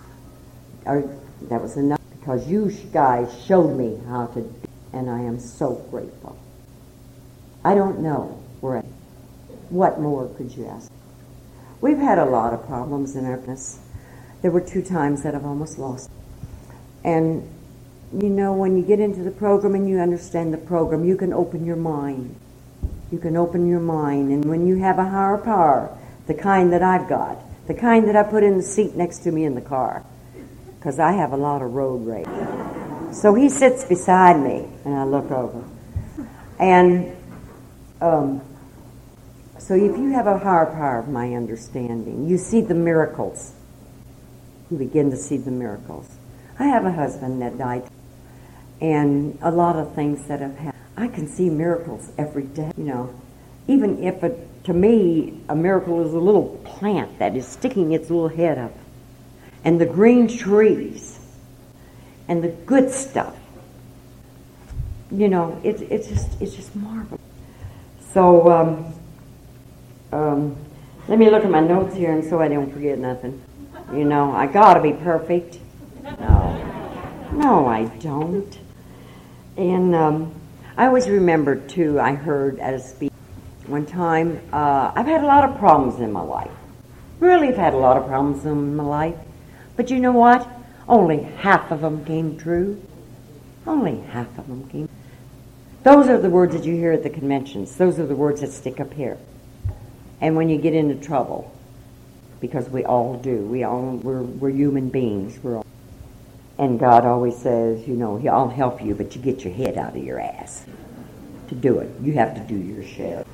or 0.87 1.19
that 1.43 1.63
was 1.63 1.77
enough 1.77 2.01
because 2.19 2.49
you 2.49 2.73
guys 2.93 3.33
showed 3.45 3.77
me 3.77 4.01
how 4.09 4.27
to, 4.27 4.53
and 4.93 5.09
I 5.09 5.21
am 5.21 5.39
so 5.39 5.75
grateful. 5.93 6.37
I 7.65 7.77
don't 7.77 8.01
know 8.01 8.43
where. 8.61 8.79
I, 8.79 8.85
what 9.71 10.01
more 10.01 10.29
could 10.37 10.57
you 10.57 10.67
ask? 10.67 10.91
We've 11.81 11.99
had 11.99 12.19
a 12.19 12.25
lot 12.25 12.53
of 12.53 12.67
problems 12.67 13.15
in 13.15 13.25
our 13.25 13.37
business. 13.37 13.79
There 14.43 14.51
were 14.51 14.61
two 14.61 14.83
times 14.83 15.23
that 15.23 15.35
I've 15.35 15.45
almost 15.45 15.79
lost. 15.79 16.11
And 17.05 17.49
you 18.13 18.31
know, 18.31 18.55
when 18.55 18.77
you 18.77 18.83
get 18.83 19.01
into 19.01 19.23
the 19.23 19.31
program 19.31 19.75
and 19.75 19.89
you 19.89 19.99
understand 19.99 20.53
the 20.53 20.59
program, 20.59 21.05
you 21.05 21.17
can 21.17 21.33
open 21.33 21.65
your 21.65 21.77
mind. 21.77 22.35
You 23.13 23.19
can 23.19 23.37
open 23.37 23.67
your 23.67 23.81
mind. 23.81 24.31
And 24.31 24.45
when 24.45 24.67
you 24.67 24.77
have 24.77 24.99
a 24.99 25.05
higher 25.05 25.39
power, 25.39 25.97
the 26.27 26.35
kind 26.35 26.73
that 26.73 26.83
I've 26.83 27.09
got, 27.09 27.39
the 27.67 27.75
kind 27.75 28.09
that 28.09 28.17
I 28.17 28.23
put 28.23 28.43
in 28.43 28.57
the 28.57 28.63
seat 28.63 28.95
next 28.95 29.19
to 29.21 29.33
me 29.33 29.45
in 29.45 29.55
the 29.55 29.61
car, 29.61 30.05
because 30.79 30.99
I 30.99 31.13
have 31.13 31.33
a 31.33 31.37
lot 31.37 31.61
of 31.61 31.75
road 31.75 32.07
rage. 32.07 33.15
So 33.15 33.35
he 33.35 33.49
sits 33.49 33.85
beside 33.85 34.41
me, 34.41 34.69
and 34.85 34.95
I 34.95 35.05
look 35.05 35.31
over. 35.31 35.65
And 36.59 37.17
um, 38.01 38.41
so 39.69 39.75
if 39.75 39.99
you 39.99 40.13
have 40.13 40.27
a 40.27 40.39
higher 40.39 40.65
power 40.65 40.99
of 40.99 41.11
my 41.11 41.35
understanding, 41.35 42.27
you 42.27 42.39
see 42.39 42.63
the 42.63 42.73
miracles. 42.73 43.53
You 44.71 44.79
begin 44.79 45.11
to 45.11 45.17
see 45.19 45.37
the 45.37 45.51
miracles. 45.51 46.09
I 46.59 46.69
have 46.69 46.87
a 46.87 46.91
husband 46.91 47.43
that 47.43 47.59
died, 47.59 47.87
and 48.81 49.37
a 49.43 49.51
lot 49.51 49.77
of 49.77 49.95
things 49.95 50.27
that 50.29 50.41
have 50.41 50.57
happened. 50.57 50.83
I 50.97 51.09
can 51.09 51.29
see 51.29 51.51
miracles 51.51 52.11
every 52.17 52.45
day. 52.45 52.73
You 52.79 52.85
know, 52.85 53.15
even 53.67 54.03
if 54.03 54.25
to 54.65 54.73
me 54.73 55.39
a 55.51 55.55
miracle 55.55 56.03
is 56.03 56.15
a 56.15 56.19
little 56.19 56.59
plant 56.65 57.19
that 57.19 57.37
is 57.37 57.47
sticking 57.47 57.93
its 57.93 58.09
little 58.09 58.29
head 58.29 58.57
up, 58.57 58.75
and 59.65 59.79
the 59.79 59.85
green 59.85 60.29
trees, 60.29 61.21
and 62.27 62.43
the 62.43 62.49
good 62.49 62.91
stuff. 62.91 63.37
You 65.11 65.29
know, 65.29 65.61
it's 65.63 65.83
it's 65.83 66.09
just 66.09 66.41
it's 66.41 66.57
just 66.57 66.75
marvelous. 66.75 67.21
So. 68.15 68.51
Um, 68.51 68.95
um, 70.13 70.57
let 71.09 71.19
me 71.19 71.31
look 71.31 71.45
at 71.45 71.51
my 71.51 71.61
notes 71.61 71.95
here 71.95 72.13
and 72.13 72.25
so 72.25 72.41
I 72.41 72.49
don't 72.49 72.73
forget 72.73 72.99
nothing. 72.99 73.43
You 73.93 74.05
know, 74.05 74.33
I 74.33 74.47
gotta 74.47 74.81
be 74.81 74.93
perfect. 74.93 75.59
No. 76.03 77.31
No, 77.33 77.67
I 77.67 77.85
don't. 77.85 78.59
And 79.57 79.95
um, 79.95 80.35
I 80.77 80.87
always 80.87 81.09
remember, 81.09 81.57
too, 81.57 81.99
I 81.99 82.15
heard 82.15 82.59
at 82.61 82.75
a 82.75 82.81
speech 82.81 83.13
one 83.67 83.85
time, 83.85 84.41
uh, 84.53 84.93
I've 84.95 85.07
had 85.07 85.23
a 85.23 85.27
lot 85.27 85.49
of 85.49 85.59
problems 85.59 86.01
in 86.01 86.13
my 86.13 86.23
life. 86.23 86.51
Really 87.21 87.49
I've 87.49 87.57
had 87.57 87.75
a 87.75 87.79
lot 87.79 87.97
of 87.97 88.07
problems 88.07 88.45
in 88.47 88.77
my 88.77 88.85
life. 88.85 89.17
But 89.77 89.91
you 89.91 89.99
know 89.99 90.13
what? 90.13 90.49
Only 90.89 91.23
half 91.23 91.71
of 91.71 91.83
them 91.83 92.05
came 92.05 92.39
true. 92.39 92.83
Only 93.67 94.01
half 94.01 94.39
of 94.39 94.47
them 94.47 94.69
came. 94.69 94.89
Those 95.83 96.09
are 96.09 96.19
the 96.19 96.31
words 96.31 96.55
that 96.55 96.65
you 96.65 96.75
hear 96.75 96.93
at 96.93 97.03
the 97.03 97.11
conventions. 97.11 97.77
Those 97.77 97.99
are 97.99 98.07
the 98.07 98.17
words 98.17 98.41
that 98.41 98.51
stick 98.53 98.81
up 98.81 98.93
here. 98.95 99.19
And 100.21 100.37
when 100.37 100.49
you 100.49 100.59
get 100.59 100.75
into 100.75 100.95
trouble, 100.97 101.53
because 102.41 102.69
we 102.69 102.85
all 102.85 103.19
do, 103.19 103.39
we 103.39 103.65
all 103.65 103.97
we're, 103.97 104.23
we're 104.23 104.51
human 104.51 104.89
beings. 104.89 105.39
We're 105.43 105.57
all, 105.57 105.67
and 106.59 106.79
God 106.79 107.05
always 107.05 107.37
says, 107.37 107.87
you 107.87 107.95
know, 107.95 108.21
I'll 108.29 108.49
help 108.49 108.83
you, 108.83 108.95
but 108.95 109.15
you 109.15 109.23
get 109.23 109.45
your 109.45 109.55
head 109.55 109.79
out 109.79 109.97
of 109.97 110.03
your 110.03 110.21
ass 110.21 110.65
to 111.49 111.55
do 111.55 111.79
it. 111.79 111.91
You 112.03 112.15
have 112.15 112.35
to 112.35 112.41
do 112.41 112.57
your 112.57 112.83
share. 112.83 113.25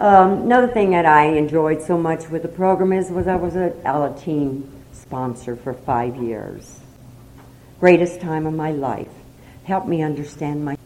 Um, 0.00 0.42
another 0.42 0.68
thing 0.68 0.92
that 0.92 1.06
I 1.06 1.24
enjoyed 1.24 1.82
so 1.82 1.98
much 1.98 2.28
with 2.28 2.42
the 2.42 2.48
program 2.48 2.92
is 2.92 3.10
was 3.10 3.26
I 3.26 3.34
was 3.34 3.56
a 3.56 3.70
Alateen 3.84 4.68
sponsor 4.92 5.56
for 5.56 5.74
five 5.74 6.16
years. 6.16 6.78
Greatest 7.80 8.20
time 8.20 8.46
of 8.46 8.54
my 8.54 8.70
life. 8.70 9.08
Helped 9.64 9.88
me 9.88 10.02
understand 10.02 10.64
my. 10.64 10.76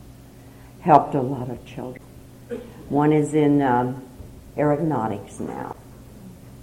Helped 0.81 1.14
a 1.14 1.20
lot 1.20 1.51
of 1.51 1.64
children. 1.66 2.03
One 2.88 3.12
is 3.12 3.35
in 3.35 3.61
um, 3.62 4.03
aeronautics 4.57 5.41
now. 5.41 5.77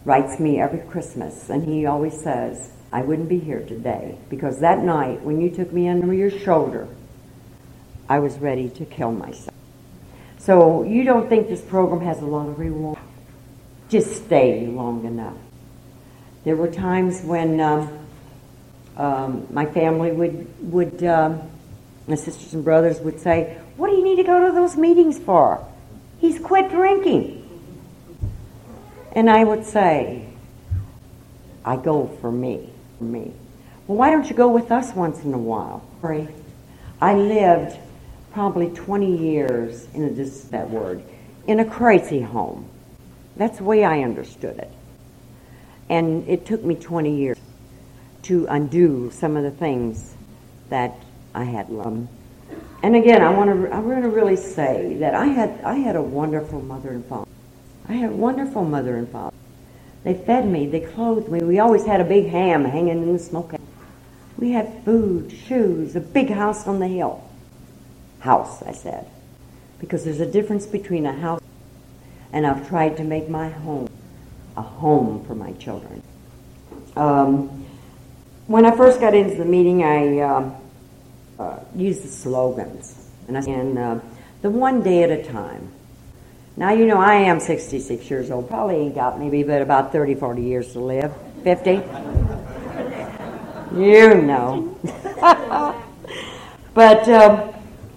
Writes 0.05 0.39
me 0.39 0.59
every 0.59 0.79
Christmas, 0.79 1.49
and 1.49 1.63
he 1.63 1.85
always 1.85 2.19
says, 2.21 2.71
I 2.91 3.01
wouldn't 3.01 3.29
be 3.29 3.39
here 3.39 3.63
today 3.65 4.17
because 4.29 4.59
that 4.61 4.79
night 4.79 5.21
when 5.21 5.39
you 5.41 5.49
took 5.49 5.71
me 5.71 5.87
under 5.87 6.13
your 6.13 6.31
shoulder, 6.31 6.87
I 8.07 8.19
was 8.19 8.37
ready 8.39 8.69
to 8.69 8.85
kill 8.85 9.11
myself. 9.11 9.55
So 10.37 10.83
you 10.83 11.03
don't 11.03 11.29
think 11.29 11.47
this 11.47 11.61
program 11.61 12.01
has 12.01 12.21
a 12.21 12.25
lot 12.25 12.47
of 12.47 12.57
reward? 12.57 12.97
just 13.89 14.25
stay 14.25 14.67
long 14.67 15.03
enough. 15.05 15.35
There 16.43 16.55
were 16.55 16.69
times 16.69 17.21
when 17.21 17.59
um, 17.59 18.07
um, 18.95 19.47
my 19.49 19.65
family 19.65 20.11
would, 20.11 20.71
would 20.71 21.03
um, 21.03 21.41
my 22.07 22.15
sisters 22.15 22.53
and 22.53 22.63
brothers 22.63 22.99
would 22.99 23.19
say, 23.19 23.57
What 23.75 23.89
do 23.89 23.95
you 23.95 24.03
need 24.03 24.17
to 24.17 24.23
go 24.23 24.47
to 24.47 24.53
those 24.53 24.77
meetings 24.77 25.19
for? 25.19 25.65
He's 26.19 26.39
quit 26.39 26.69
drinking. 26.69 27.38
And 29.19 29.29
I 29.29 29.43
would 29.43 29.65
say, 29.65 30.23
I 31.65 31.75
go 31.75 32.07
for 32.21 32.31
me, 32.31 32.69
for 32.97 33.03
me. 33.03 33.33
Well, 33.85 33.97
why 33.97 34.11
don't 34.11 34.29
you 34.29 34.33
go 34.33 34.47
with 34.47 34.71
us 34.71 34.95
once 34.95 35.25
in 35.25 35.33
a 35.33 35.37
while? 35.37 35.83
I 37.01 37.15
lived 37.15 37.77
probably 38.31 38.69
20 38.69 39.17
years 39.17 39.89
in 39.93 40.05
a, 40.05 40.09
this 40.09 40.43
that 40.43 40.69
word 40.69 41.03
in 41.47 41.59
a 41.59 41.65
crazy 41.65 42.21
home. 42.21 42.69
That's 43.35 43.57
the 43.57 43.65
way 43.65 43.83
I 43.83 44.03
understood 44.03 44.57
it. 44.57 44.71
And 45.89 46.25
it 46.25 46.45
took 46.45 46.63
me 46.63 46.75
20 46.75 47.13
years 47.13 47.37
to 48.21 48.45
undo 48.45 49.11
some 49.13 49.35
of 49.35 49.43
the 49.43 49.51
things 49.51 50.15
that 50.69 50.95
I 51.35 51.43
had 51.43 51.69
loved. 51.69 52.07
And 52.83 52.95
again, 52.95 53.21
I 53.21 53.31
want 53.31 53.49
to 53.49 53.69
I 53.69 53.79
want 53.79 54.01
to 54.01 54.09
really 54.09 54.37
say 54.37 54.95
that 55.01 55.13
I 55.13 55.25
had 55.25 55.59
I 55.65 55.75
had 55.75 55.97
a 55.97 56.01
wonderful 56.01 56.61
mother 56.61 56.91
and 56.91 57.03
father. 57.03 57.29
I 57.89 57.93
had 57.93 58.11
a 58.11 58.15
wonderful 58.15 58.63
mother 58.63 58.95
and 58.95 59.09
father. 59.09 59.35
They 60.03 60.13
fed 60.13 60.47
me, 60.47 60.67
they 60.67 60.79
clothed 60.79 61.29
me. 61.29 61.39
We 61.39 61.59
always 61.59 61.85
had 61.85 61.99
a 61.99 62.05
big 62.05 62.27
ham 62.27 62.63
hanging 62.63 63.01
in 63.01 63.13
the 63.13 63.19
smoke. 63.19 63.55
We 64.37 64.51
had 64.51 64.85
food, 64.85 65.31
shoes, 65.31 65.95
a 65.95 65.99
big 65.99 66.29
house 66.29 66.67
on 66.67 66.79
the 66.79 66.87
hill. 66.87 67.27
House, 68.19 68.61
I 68.61 68.73
said. 68.73 69.09
Because 69.79 70.05
there's 70.05 70.19
a 70.19 70.31
difference 70.31 70.67
between 70.67 71.05
a 71.05 71.13
house 71.13 71.41
and 72.31 72.45
I've 72.45 72.69
tried 72.69 72.97
to 72.97 73.03
make 73.03 73.27
my 73.27 73.49
home 73.49 73.89
a 74.55 74.61
home 74.61 75.25
for 75.25 75.35
my 75.35 75.53
children. 75.53 76.03
Um, 76.95 77.65
when 78.47 78.65
I 78.65 78.75
first 78.75 78.99
got 78.99 79.13
into 79.13 79.35
the 79.35 79.45
meeting, 79.45 79.83
I 79.83 80.19
um, 80.19 80.55
uh, 81.39 81.59
used 81.75 82.03
the 82.03 82.07
slogans. 82.07 83.09
And, 83.27 83.37
I, 83.37 83.41
and 83.41 83.77
uh, 83.77 83.99
the 84.41 84.49
one 84.49 84.83
day 84.83 85.03
at 85.03 85.11
a 85.11 85.23
time. 85.23 85.71
Now, 86.59 86.71
you 86.71 86.85
know, 86.85 86.99
I 86.99 87.13
am 87.15 87.39
66 87.39 88.09
years 88.09 88.29
old. 88.29 88.49
Probably 88.49 88.75
ain't 88.75 88.93
got 88.93 89.17
maybe 89.17 89.43
but 89.43 89.61
about 89.61 89.93
30, 89.93 90.15
40 90.15 90.41
years 90.41 90.73
to 90.73 90.81
live. 90.81 91.13
50? 91.45 91.71
you 93.79 94.15
know. 94.15 94.77
but, 96.73 97.07
um, 97.07 97.53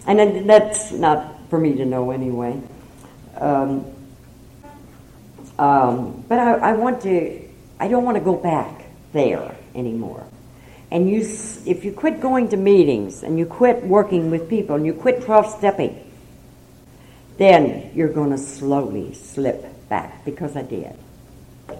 and 0.06 0.48
that's 0.48 0.92
not 0.92 1.40
for 1.50 1.58
me 1.58 1.74
to 1.74 1.84
know 1.84 2.12
anyway. 2.12 2.62
Um, 3.36 3.84
um, 5.58 6.24
but 6.28 6.38
I, 6.38 6.52
I 6.52 6.72
want 6.74 7.02
to, 7.02 7.42
I 7.80 7.88
don't 7.88 8.04
want 8.04 8.16
to 8.16 8.22
go 8.22 8.36
back 8.36 8.84
there 9.12 9.56
anymore. 9.74 10.24
And 10.92 11.10
you, 11.10 11.22
if 11.66 11.84
you 11.84 11.90
quit 11.90 12.20
going 12.20 12.50
to 12.50 12.56
meetings 12.56 13.24
and 13.24 13.40
you 13.40 13.46
quit 13.46 13.82
working 13.82 14.30
with 14.30 14.48
people 14.48 14.76
and 14.76 14.86
you 14.86 14.94
quit 14.94 15.22
12 15.24 15.58
stepping, 15.58 16.01
then 17.38 17.90
you're 17.94 18.12
going 18.12 18.30
to 18.30 18.38
slowly 18.38 19.14
slip 19.14 19.88
back 19.88 20.24
because 20.24 20.56
I 20.56 20.62
did. 20.62 20.96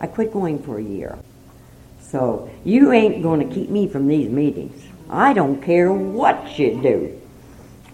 I 0.00 0.06
quit 0.06 0.32
going 0.32 0.62
for 0.62 0.78
a 0.78 0.82
year. 0.82 1.18
So 2.00 2.50
you 2.64 2.92
ain't 2.92 3.22
going 3.22 3.46
to 3.46 3.54
keep 3.54 3.70
me 3.70 3.88
from 3.88 4.06
these 4.06 4.28
meetings. 4.28 4.82
I 5.08 5.32
don't 5.32 5.62
care 5.62 5.92
what 5.92 6.58
you 6.58 6.80
do. 6.82 7.20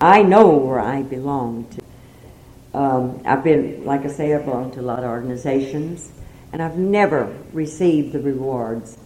I 0.01 0.23
know 0.23 0.57
where 0.57 0.81
I 0.81 1.03
belong 1.03 1.67
to. 1.71 2.79
Um, 2.79 3.23
I've 3.25 3.43
been, 3.43 3.85
like 3.85 4.03
I 4.03 4.09
say, 4.09 4.35
I 4.35 4.39
belong 4.39 4.71
to 4.73 4.81
a 4.81 4.83
lot 4.83 5.01
of 5.01 5.07
organizations, 5.07 6.13
and 6.53 6.63
I've 6.63 6.77
never 6.77 7.37
received 7.53 8.13
the 8.13 8.21
rewards 8.21 8.97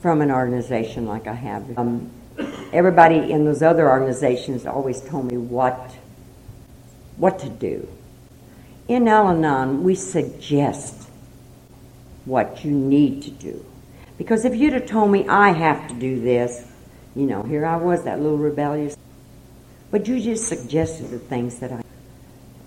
from 0.00 0.20
an 0.20 0.30
organization 0.30 1.06
like 1.06 1.26
I 1.26 1.32
have. 1.32 1.78
Um, 1.78 2.10
everybody 2.72 3.32
in 3.32 3.44
those 3.44 3.62
other 3.62 3.88
organizations 3.88 4.66
always 4.66 5.00
told 5.00 5.30
me 5.30 5.38
what 5.38 5.94
what 7.16 7.38
to 7.40 7.48
do. 7.48 7.88
In 8.88 9.08
Al-Anon, 9.08 9.82
we 9.82 9.94
suggest 9.94 11.08
what 12.24 12.64
you 12.64 12.70
need 12.70 13.22
to 13.22 13.30
do. 13.30 13.64
Because 14.18 14.44
if 14.44 14.54
you'd 14.54 14.72
have 14.72 14.86
told 14.86 15.10
me 15.10 15.26
I 15.26 15.50
have 15.50 15.88
to 15.88 15.94
do 15.94 16.20
this, 16.20 16.66
you 17.16 17.26
know, 17.26 17.42
here 17.42 17.64
I 17.64 17.76
was, 17.76 18.04
that 18.04 18.20
little 18.20 18.38
rebellious. 18.38 18.96
But 19.90 20.06
you 20.08 20.20
just 20.20 20.48
suggested 20.48 21.10
the 21.10 21.18
things 21.18 21.58
that 21.60 21.72
I. 21.72 21.82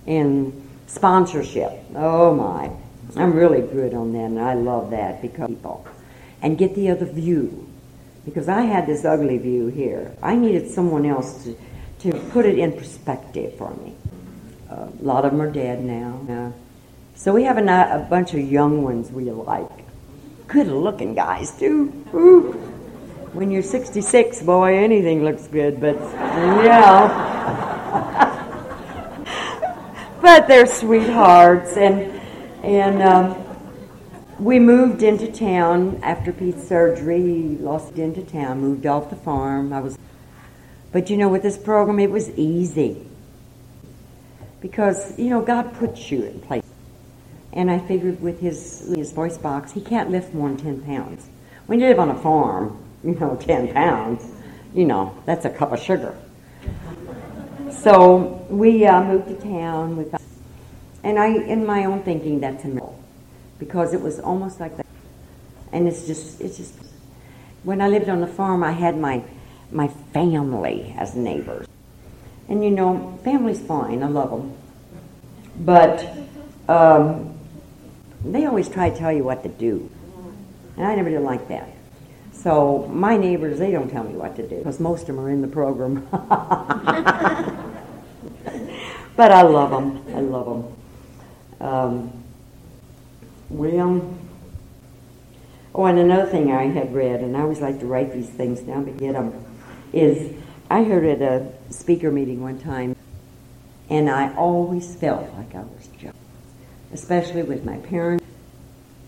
And 0.05 0.69
sponsorship, 0.87 1.71
oh 1.95 2.33
my, 2.33 2.71
I'm 3.15 3.33
really 3.33 3.61
good 3.61 3.93
on 3.93 4.13
that, 4.13 4.25
and 4.25 4.39
I 4.39 4.53
love 4.53 4.91
that 4.91 5.21
because 5.21 5.49
people 5.49 5.85
and 6.41 6.57
get 6.57 6.75
the 6.75 6.89
other 6.89 7.05
view. 7.05 7.67
Because 8.25 8.49
I 8.49 8.61
had 8.61 8.85
this 8.85 9.05
ugly 9.05 9.37
view 9.37 9.67
here. 9.67 10.15
I 10.21 10.35
needed 10.35 10.69
someone 10.69 11.05
else 11.05 11.43
to, 11.43 11.57
to 11.99 12.19
put 12.31 12.45
it 12.45 12.59
in 12.59 12.73
perspective 12.73 13.57
for 13.57 13.73
me. 13.75 13.95
A 14.69 14.89
lot 15.01 15.23
of 15.23 15.31
them 15.31 15.41
are 15.41 15.49
dead 15.49 15.81
now. 15.83 16.19
Uh, 16.29 16.51
so 17.15 17.33
we 17.33 17.43
have 17.43 17.57
a, 17.57 17.61
a, 17.61 18.05
bunch 18.09 18.33
of 18.33 18.41
young 18.41 18.83
ones 18.83 19.09
we 19.09 19.31
like. 19.31 19.69
Good 20.47 20.67
looking 20.67 21.15
guys, 21.15 21.57
too. 21.57 22.05
Ooh. 22.13 22.51
When 23.31 23.49
you're 23.49 23.63
66, 23.63 24.41
boy, 24.43 24.77
anything 24.77 25.23
looks 25.23 25.47
good, 25.47 25.79
but 25.79 25.95
yeah. 25.95 27.07
but 30.21 30.47
they're 30.49 30.65
sweethearts, 30.65 31.77
and, 31.77 32.19
and 32.63 33.01
um, 33.01 33.37
we 34.37 34.59
moved 34.59 35.01
into 35.01 35.31
town 35.31 35.99
after 36.03 36.33
Pete's 36.33 36.67
surgery. 36.67 37.21
He 37.21 37.57
lost 37.57 37.97
into 37.97 38.21
town, 38.21 38.59
moved 38.59 38.85
off 38.85 39.09
the 39.09 39.15
farm. 39.15 39.71
I 39.71 39.79
was, 39.79 39.97
but 40.91 41.09
you 41.09 41.15
know, 41.15 41.29
with 41.29 41.43
this 41.43 41.57
program, 41.57 41.99
it 41.99 42.11
was 42.11 42.29
easy 42.31 43.07
because 44.61 45.17
you 45.17 45.29
know 45.29 45.41
God 45.41 45.73
puts 45.75 46.11
you 46.11 46.23
in 46.23 46.39
place. 46.41 46.63
And 47.53 47.71
I 47.71 47.79
figured 47.79 48.21
with 48.21 48.39
his 48.39 48.93
his 48.95 49.11
voice 49.11 49.37
box, 49.37 49.71
he 49.71 49.81
can't 49.81 50.11
lift 50.11 50.33
more 50.33 50.49
than 50.49 50.57
ten 50.57 50.81
pounds. 50.81 51.27
When 51.67 51.79
you 51.79 51.87
live 51.87 51.99
on 51.99 52.09
a 52.09 52.19
farm, 52.19 52.77
you 53.03 53.15
know, 53.15 53.35
ten 53.35 53.73
pounds, 53.73 54.25
you 54.73 54.85
know, 54.85 55.15
that's 55.25 55.45
a 55.45 55.49
cup 55.49 55.71
of 55.71 55.79
sugar. 55.79 56.17
So 57.71 58.45
we 58.49 58.85
uh, 58.85 59.03
moved 59.03 59.27
to 59.27 59.35
town 59.35 59.97
with, 59.97 60.15
and 61.03 61.19
I, 61.19 61.27
in 61.27 61.65
my 61.65 61.85
own 61.85 62.01
thinking, 62.03 62.39
that's 62.39 62.63
a 62.63 62.67
miracle 62.67 62.97
because 63.59 63.93
it 63.93 64.01
was 64.01 64.19
almost 64.19 64.59
like 64.59 64.77
that. 64.77 64.85
And 65.71 65.87
it's 65.87 66.05
just, 66.07 66.41
it's 66.41 66.57
just, 66.57 66.73
when 67.63 67.81
I 67.81 67.87
lived 67.87 68.09
on 68.09 68.21
the 68.21 68.27
farm, 68.27 68.63
I 68.63 68.71
had 68.71 68.97
my, 68.97 69.23
my 69.71 69.87
family 70.13 70.95
as 70.97 71.15
neighbors. 71.15 71.67
And 72.49 72.63
you 72.63 72.71
know, 72.71 73.19
family's 73.23 73.59
fine, 73.59 74.03
I 74.03 74.07
love 74.07 74.31
them. 74.31 74.53
But 75.59 76.07
um, 76.69 77.37
they 78.23 78.45
always 78.45 78.69
try 78.69 78.89
to 78.89 78.97
tell 78.97 79.11
you 79.11 79.23
what 79.23 79.43
to 79.43 79.49
do. 79.49 79.89
And 80.75 80.85
I 80.85 80.95
never 80.95 81.09
did 81.09 81.21
like 81.21 81.47
that. 81.47 81.69
So 82.31 82.87
my 82.93 83.17
neighbors, 83.17 83.59
they 83.59 83.71
don't 83.71 83.89
tell 83.89 84.03
me 84.03 84.13
what 84.13 84.35
to 84.35 84.47
do 84.47 84.57
because 84.57 84.79
most 84.79 85.01
of 85.01 85.07
them 85.07 85.19
are 85.19 85.29
in 85.29 85.41
the 85.41 85.47
program. 85.47 86.07
but 89.15 89.31
I 89.31 89.41
love 89.41 89.71
them. 89.71 90.03
I 90.15 90.19
love 90.19 90.45
them. 90.45 91.67
Um, 91.67 92.23
well, 93.49 94.15
oh, 95.73 95.85
and 95.85 95.99
another 95.99 96.29
thing 96.29 96.51
I 96.51 96.67
had 96.67 96.93
read, 96.93 97.21
and 97.21 97.35
I 97.35 97.41
always 97.41 97.59
like 97.59 97.79
to 97.79 97.85
write 97.85 98.13
these 98.13 98.29
things 98.29 98.59
down 98.59 98.85
to 98.85 98.91
get 98.91 99.13
them, 99.13 99.33
is 99.93 100.33
I 100.69 100.83
heard 100.83 101.05
at 101.05 101.21
a 101.21 101.49
speaker 101.69 102.11
meeting 102.11 102.41
one 102.41 102.59
time, 102.59 102.95
and 103.89 104.09
I 104.09 104.35
always 104.35 104.95
felt 104.95 105.33
like 105.35 105.55
I 105.55 105.61
was 105.61 105.87
judged, 105.97 106.17
especially 106.91 107.43
with 107.43 107.63
my 107.63 107.77
parents, 107.77 108.25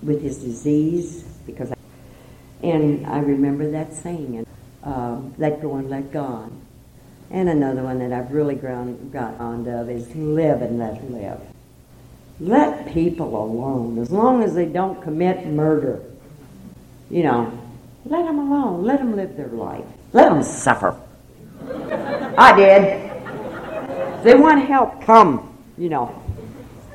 with 0.01 0.21
his 0.21 0.37
disease, 0.37 1.23
because 1.45 1.71
I, 1.71 1.75
and 2.63 3.05
I 3.05 3.19
remember 3.19 3.71
that 3.71 3.93
saying, 3.93 4.37
and 4.37 4.47
um, 4.83 5.33
let 5.37 5.61
go 5.61 5.75
and 5.75 5.89
let 5.89 6.13
God. 6.13 6.49
And 7.29 7.49
another 7.49 7.83
one 7.83 7.99
that 7.99 8.13
I've 8.13 8.31
really 8.31 8.55
ground, 8.55 9.11
got 9.11 9.37
on 9.39 9.67
of 9.67 9.89
is 9.89 10.15
live 10.15 10.61
and 10.61 10.79
let 10.79 11.11
live. 11.11 11.41
Let 12.39 12.87
people 12.93 13.35
alone 13.35 13.97
as 13.99 14.09
long 14.11 14.43
as 14.43 14.55
they 14.55 14.65
don't 14.65 15.01
commit 15.01 15.45
murder. 15.45 16.01
You 17.09 17.23
know, 17.23 17.59
let 18.05 18.25
them 18.25 18.39
alone. 18.39 18.85
Let 18.85 18.99
them 18.99 19.17
live 19.17 19.35
their 19.35 19.49
life. 19.49 19.83
Let 20.13 20.29
them 20.29 20.41
suffer. 20.41 20.97
I 22.39 22.55
did. 22.55 24.23
They 24.23 24.33
want 24.33 24.65
help, 24.65 25.03
come. 25.03 25.57
You 25.77 25.89
know. 25.89 26.23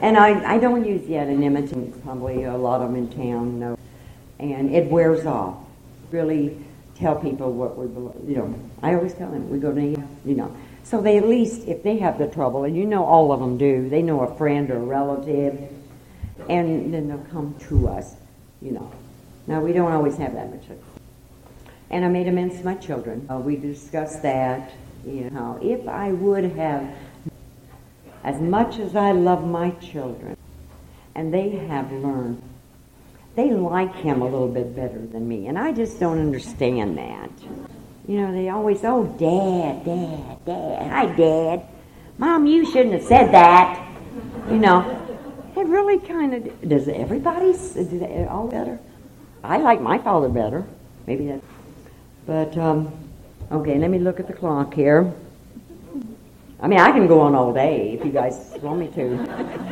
And 0.01 0.17
I, 0.17 0.55
I 0.55 0.59
don't 0.59 0.87
use 0.87 1.07
the 1.07 1.19
anonymity. 1.19 1.93
Probably 2.03 2.45
a 2.45 2.57
lot 2.57 2.81
of 2.81 2.89
them 2.89 2.97
in 2.97 3.11
town 3.11 3.61
know. 3.61 3.79
And 4.39 4.75
it 4.75 4.91
wears 4.91 5.27
off. 5.27 5.59
Really 6.11 6.65
tell 6.97 7.17
people 7.17 7.53
what 7.53 7.77
we, 7.77 7.87
you 8.33 8.39
know. 8.39 8.59
I 8.83 8.95
always 8.95 9.13
tell 9.13 9.31
them 9.31 9.51
we 9.51 9.59
go 9.59 9.71
to, 9.71 9.83
you 9.83 10.35
know. 10.35 10.55
So 10.83 11.03
they 11.03 11.19
at 11.19 11.29
least, 11.29 11.69
if 11.69 11.83
they 11.83 11.99
have 11.99 12.19
the 12.19 12.27
trouble, 12.27 12.65
and 12.65 12.75
you 12.75 12.87
know 12.87 13.05
all 13.05 13.31
of 13.31 13.41
them 13.41 13.59
do, 13.59 13.89
they 13.91 14.01
know 14.01 14.21
a 14.21 14.35
friend 14.37 14.71
or 14.71 14.77
a 14.77 14.81
relative, 14.81 15.61
and 16.49 16.93
then 16.93 17.09
they'll 17.09 17.27
come 17.31 17.55
to 17.69 17.89
us, 17.89 18.15
you 18.63 18.73
know. 18.73 18.91
Now, 19.47 19.61
we 19.61 19.75
don't 19.75 19.93
always 19.93 20.17
have 20.17 20.33
that 20.33 20.51
much. 20.51 20.65
And 21.91 22.05
I 22.05 22.09
made 22.09 22.29
amends 22.29 22.59
to 22.59 22.65
my 22.65 22.77
children. 22.77 23.27
Uh, 23.31 23.39
we 23.39 23.57
discussed 23.57 24.23
that, 24.23 24.73
you 25.07 25.31
know, 25.31 25.59
if 25.63 25.87
I 25.89 26.13
would 26.13 26.45
have, 26.53 26.95
as 28.23 28.41
much 28.41 28.79
as 28.79 28.97
I 28.97 29.13
love 29.13 29.47
my 29.47 29.71
children, 29.71 30.37
and 31.15 31.33
they 31.33 31.51
have 31.51 31.93
learned, 31.93 32.43
they 33.37 33.51
like 33.53 33.95
him 33.97 34.23
a 34.23 34.25
little 34.25 34.49
bit 34.49 34.75
better 34.75 34.99
than 34.99 35.29
me, 35.29 35.47
and 35.49 35.59
I 35.59 35.73
just 35.73 35.99
don't 36.01 36.19
understand 36.19 36.97
that. 36.99 37.31
You 38.07 38.21
know, 38.21 38.33
they 38.33 38.49
always, 38.49 38.85
oh, 38.85 39.05
Dad, 39.05 39.85
Dad, 39.85 40.45
Dad, 40.45 40.91
hi, 40.91 41.07
Dad. 41.15 41.67
Mom, 42.19 42.47
you 42.47 42.65
shouldn't 42.71 42.93
have 42.93 43.05
said 43.05 43.33
that. 43.33 43.81
You 44.49 44.59
know, 44.59 45.01
it 45.57 45.67
really 45.67 45.99
kind 45.99 46.35
of, 46.35 46.69
does 46.69 46.87
everybody, 46.89 47.53
do 47.53 47.99
they 47.99 48.27
all 48.29 48.47
better? 48.47 48.79
I 49.43 49.59
like 49.59 49.81
my 49.81 49.99
father 49.99 50.29
better. 50.29 50.65
Maybe 51.07 51.27
that. 51.29 51.41
But, 52.27 52.57
um, 52.57 53.04
okay, 53.51 53.79
let 53.79 53.91
me 53.91 53.99
look 53.99 54.21
at 54.21 54.27
the 54.27 54.33
clock 54.33 54.75
here. 54.75 55.13
I 56.61 56.67
mean, 56.67 56.81
I 56.81 56.93
can 56.93 57.07
go 57.07 57.21
on 57.21 57.35
all 57.35 57.53
day 57.53 57.93
if 57.93 58.05
you 58.05 58.13
guys 58.13 58.55
want 58.63 58.81
me 58.81 58.89
to. 58.89 59.03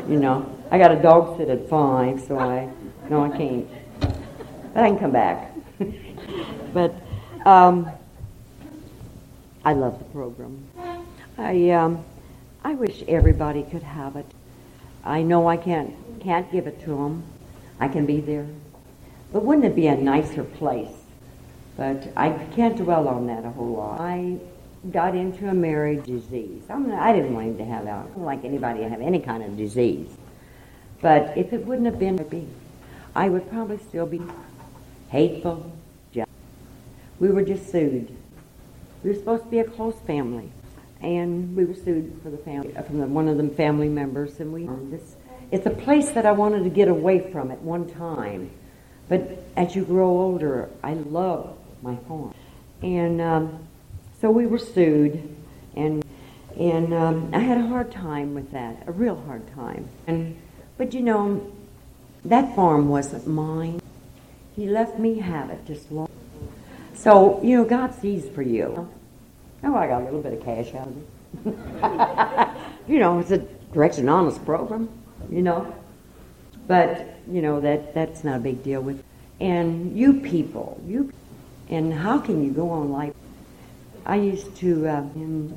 You 0.09 0.19
know, 0.19 0.47
I 0.71 0.79
got 0.79 0.91
a 0.91 1.01
dog 1.01 1.39
sit 1.39 1.49
at 1.49 1.69
five, 1.69 2.21
so 2.21 2.39
I, 2.39 2.69
no, 3.09 3.25
I 3.25 3.37
can't. 3.37 3.69
But 4.75 4.85
I 4.85 4.89
can 4.89 4.99
come 4.99 5.13
back. 5.13 5.53
but, 6.75 6.95
um, 7.47 7.91
I 9.65 9.75
love 9.75 9.99
the 9.99 10.05
program. 10.07 10.67
I, 11.39 11.71
um, 11.71 12.05
I 12.65 12.75
wish 12.75 13.03
everybody 13.07 13.63
could 13.63 13.83
have 13.83 14.17
it. 14.17 14.27
I 15.05 15.23
know 15.23 15.49
I 15.49 15.57
can't, 15.57 15.95
can't 16.21 16.51
give 16.51 16.67
it 16.67 16.81
to 16.81 16.91
them. 16.91 17.23
I 17.81 17.89
can 17.89 18.07
be 18.07 18.21
there. 18.21 18.47
But 19.33 19.45
wouldn't 19.45 19.65
it 19.65 19.75
be 19.75 19.87
a 19.87 19.97
nicer 19.97 20.45
place? 20.45 21.02
But 21.77 22.13
I 22.17 22.31
can't 22.55 22.77
dwell 22.77 23.09
on 23.09 23.27
that 23.29 23.45
a 23.45 23.51
whole 23.51 23.77
lot. 23.77 24.01
I 24.01 24.39
got 24.91 25.15
into 25.15 25.49
a 25.49 25.55
marriage 25.55 26.05
disease. 26.07 26.63
I'm 26.69 26.93
I 26.93 27.13
didn't 27.13 27.35
want 27.35 27.47
him 27.47 27.59
to 27.59 27.65
have 27.65 27.85
that. 27.85 27.95
I 27.95 28.03
don't 28.09 28.25
like 28.25 28.45
anybody 28.45 28.81
to 28.81 28.89
have 28.89 29.01
any 29.01 29.21
kind 29.21 29.43
of 29.43 29.57
disease. 29.57 30.09
But 31.01 31.37
if 31.37 31.53
it 31.53 31.65
wouldn't 31.65 31.87
have 31.87 31.99
been 31.99 32.19
for 32.19 32.35
me, 32.35 32.47
I 33.15 33.29
would 33.29 33.49
probably 33.51 33.79
still 33.79 34.07
be 34.07 34.23
hateful. 35.09 35.73
Jealous. 36.13 36.31
We 37.19 37.29
were 37.29 37.43
just 37.43 37.71
sued. 37.71 38.15
We 39.03 39.11
were 39.11 39.17
supposed 39.17 39.45
to 39.45 39.51
be 39.51 39.59
a 39.59 39.65
close 39.65 39.97
family, 40.07 40.51
and 41.01 41.57
we 41.57 41.65
were 41.65 41.75
sued 41.75 42.21
for 42.23 42.31
the 42.31 42.39
family 42.39 42.77
uh, 42.77 42.83
from 42.83 42.99
the, 42.99 43.07
one 43.07 43.29
of 43.29 43.37
the 43.37 43.49
family 43.49 43.89
members. 43.89 44.41
And 44.41 44.53
we 44.53 44.69
this 44.91 45.17
it's 45.51 45.67
a 45.67 45.71
place 45.71 46.11
that 46.13 46.25
I 46.25 46.33
wanted 46.33 46.65
to 46.65 46.71
get 46.71 46.89
away 46.89 47.31
from 47.31 47.51
at 47.51 47.61
one 47.61 47.91
time, 47.91 48.51
but 49.09 49.45
as 49.57 49.77
you 49.77 49.85
grow 49.85 50.09
older, 50.09 50.71
I 50.83 50.95
love 50.95 51.59
my 51.83 51.97
farm, 52.09 52.35
and 52.83 53.21
um, 53.21 53.59
so 54.21 54.31
we 54.31 54.47
were 54.47 54.59
sued, 54.59 55.37
and 55.75 56.05
and 56.59 56.93
um, 56.93 57.31
I 57.33 57.39
had 57.39 57.59
a 57.59 57.67
hard 57.67 57.91
time 57.91 58.35
with 58.35 58.53
that, 58.53 58.85
a 58.87 58.93
real 58.93 59.21
hard 59.27 59.53
time. 59.55 59.89
And 60.07 60.37
but 60.77 60.95
you 60.95 61.01
know, 61.01 61.51
that 62.25 62.55
farm 62.55 62.89
wasn't 62.89 63.27
mine. 63.27 63.81
He 64.55 64.67
left 64.67 64.99
me 64.99 65.19
have 65.19 65.51
it 65.51 65.67
just 65.67 65.91
long. 65.91 66.11
So 66.95 67.43
you 67.43 67.57
know, 67.57 67.65
God 67.65 67.95
sees 67.95 68.29
for 68.29 68.43
you. 68.43 68.89
Oh, 69.65 69.75
I 69.75 69.87
got 69.87 70.03
a 70.03 70.05
little 70.05 70.23
bit 70.23 70.35
of 70.35 70.45
cash 70.45 70.75
out 70.75 70.89
of 70.89 70.97
it. 70.97 72.49
you 72.89 72.99
know, 72.99 73.19
it's 73.19 73.31
a 73.31 73.39
direct 73.73 73.99
and 73.99 74.11
honest 74.11 74.45
program. 74.45 74.89
You 75.31 75.43
know, 75.43 75.75
but 76.67 77.17
you 77.29 77.43
know 77.43 77.61
that 77.61 77.95
that's 77.95 78.25
not 78.25 78.37
a 78.37 78.41
big 78.41 78.63
deal 78.63 78.83
with. 78.83 79.03
And 79.41 79.99
you 79.99 80.21
people, 80.21 80.81
you, 80.87 81.13
and 81.73 81.93
how 81.93 82.19
can 82.19 82.45
you 82.45 82.51
go 82.51 82.69
on 82.69 82.93
life? 82.93 83.15
I 84.05 84.17
used 84.17 84.55
to, 84.57 84.87
uh, 84.87 85.01
and, 85.15 85.57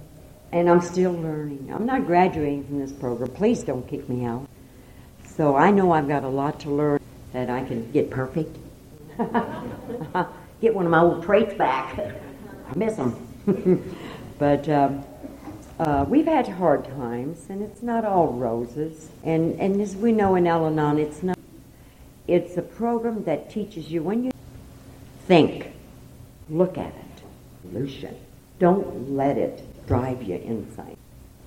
and 0.54 0.70
I'm 0.70 0.80
still 0.80 1.12
learning. 1.12 1.70
I'm 1.74 1.86
not 1.86 2.06
graduating 2.06 2.66
from 2.66 2.80
this 2.80 2.94
program. 2.94 3.30
Please 3.32 3.64
don't 3.64 3.86
kick 3.86 4.08
me 4.08 4.24
out. 4.24 4.48
So 5.26 5.58
I 5.58 5.72
know 5.72 5.92
I've 5.92 6.08
got 6.08 6.24
a 6.24 6.30
lot 6.30 6.62
to 6.62 6.70
learn 6.70 7.02
that 7.34 7.50
I 7.50 7.66
can 7.66 7.92
get 7.92 8.10
perfect. 8.10 8.58
get 10.62 10.74
one 10.74 10.86
of 10.86 10.92
my 10.92 11.02
old 11.02 11.22
traits 11.24 11.54
back. 11.56 12.00
I 12.00 12.78
miss 12.78 12.96
them. 12.96 13.94
but 14.40 14.70
um, 14.70 15.04
uh, 15.80 16.06
we've 16.08 16.28
had 16.28 16.48
hard 16.48 16.86
times, 16.86 17.48
and 17.50 17.62
it's 17.62 17.84
not 17.84 18.06
all 18.06 18.28
roses. 18.28 19.10
And, 19.26 19.60
and 19.60 19.82
as 19.82 19.98
we 19.98 20.14
know 20.14 20.36
in 20.36 20.48
Al 20.48 20.66
Anon, 20.66 20.98
it's 20.98 21.22
not. 21.24 21.38
It's 22.26 22.56
a 22.56 22.62
program 22.62 23.26
that 23.26 23.52
teaches 23.52 23.92
you 23.92 24.02
when 24.02 24.24
you 24.24 24.32
think, 25.28 25.75
look 26.50 26.78
at 26.78 26.94
it, 26.94 27.24
solution. 27.62 28.16
Don't 28.60 29.12
let 29.16 29.38
it 29.38 29.64
drive 29.88 30.24
you 30.24 30.36
insane. 30.36 30.98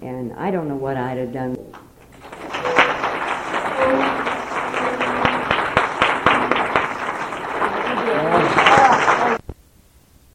And 0.01 0.33
I 0.35 0.51
don't 0.51 0.69
know 0.69 0.77
what 0.77 0.97
I'd 0.97 1.19
have 1.19 1.33
done. 1.33 1.57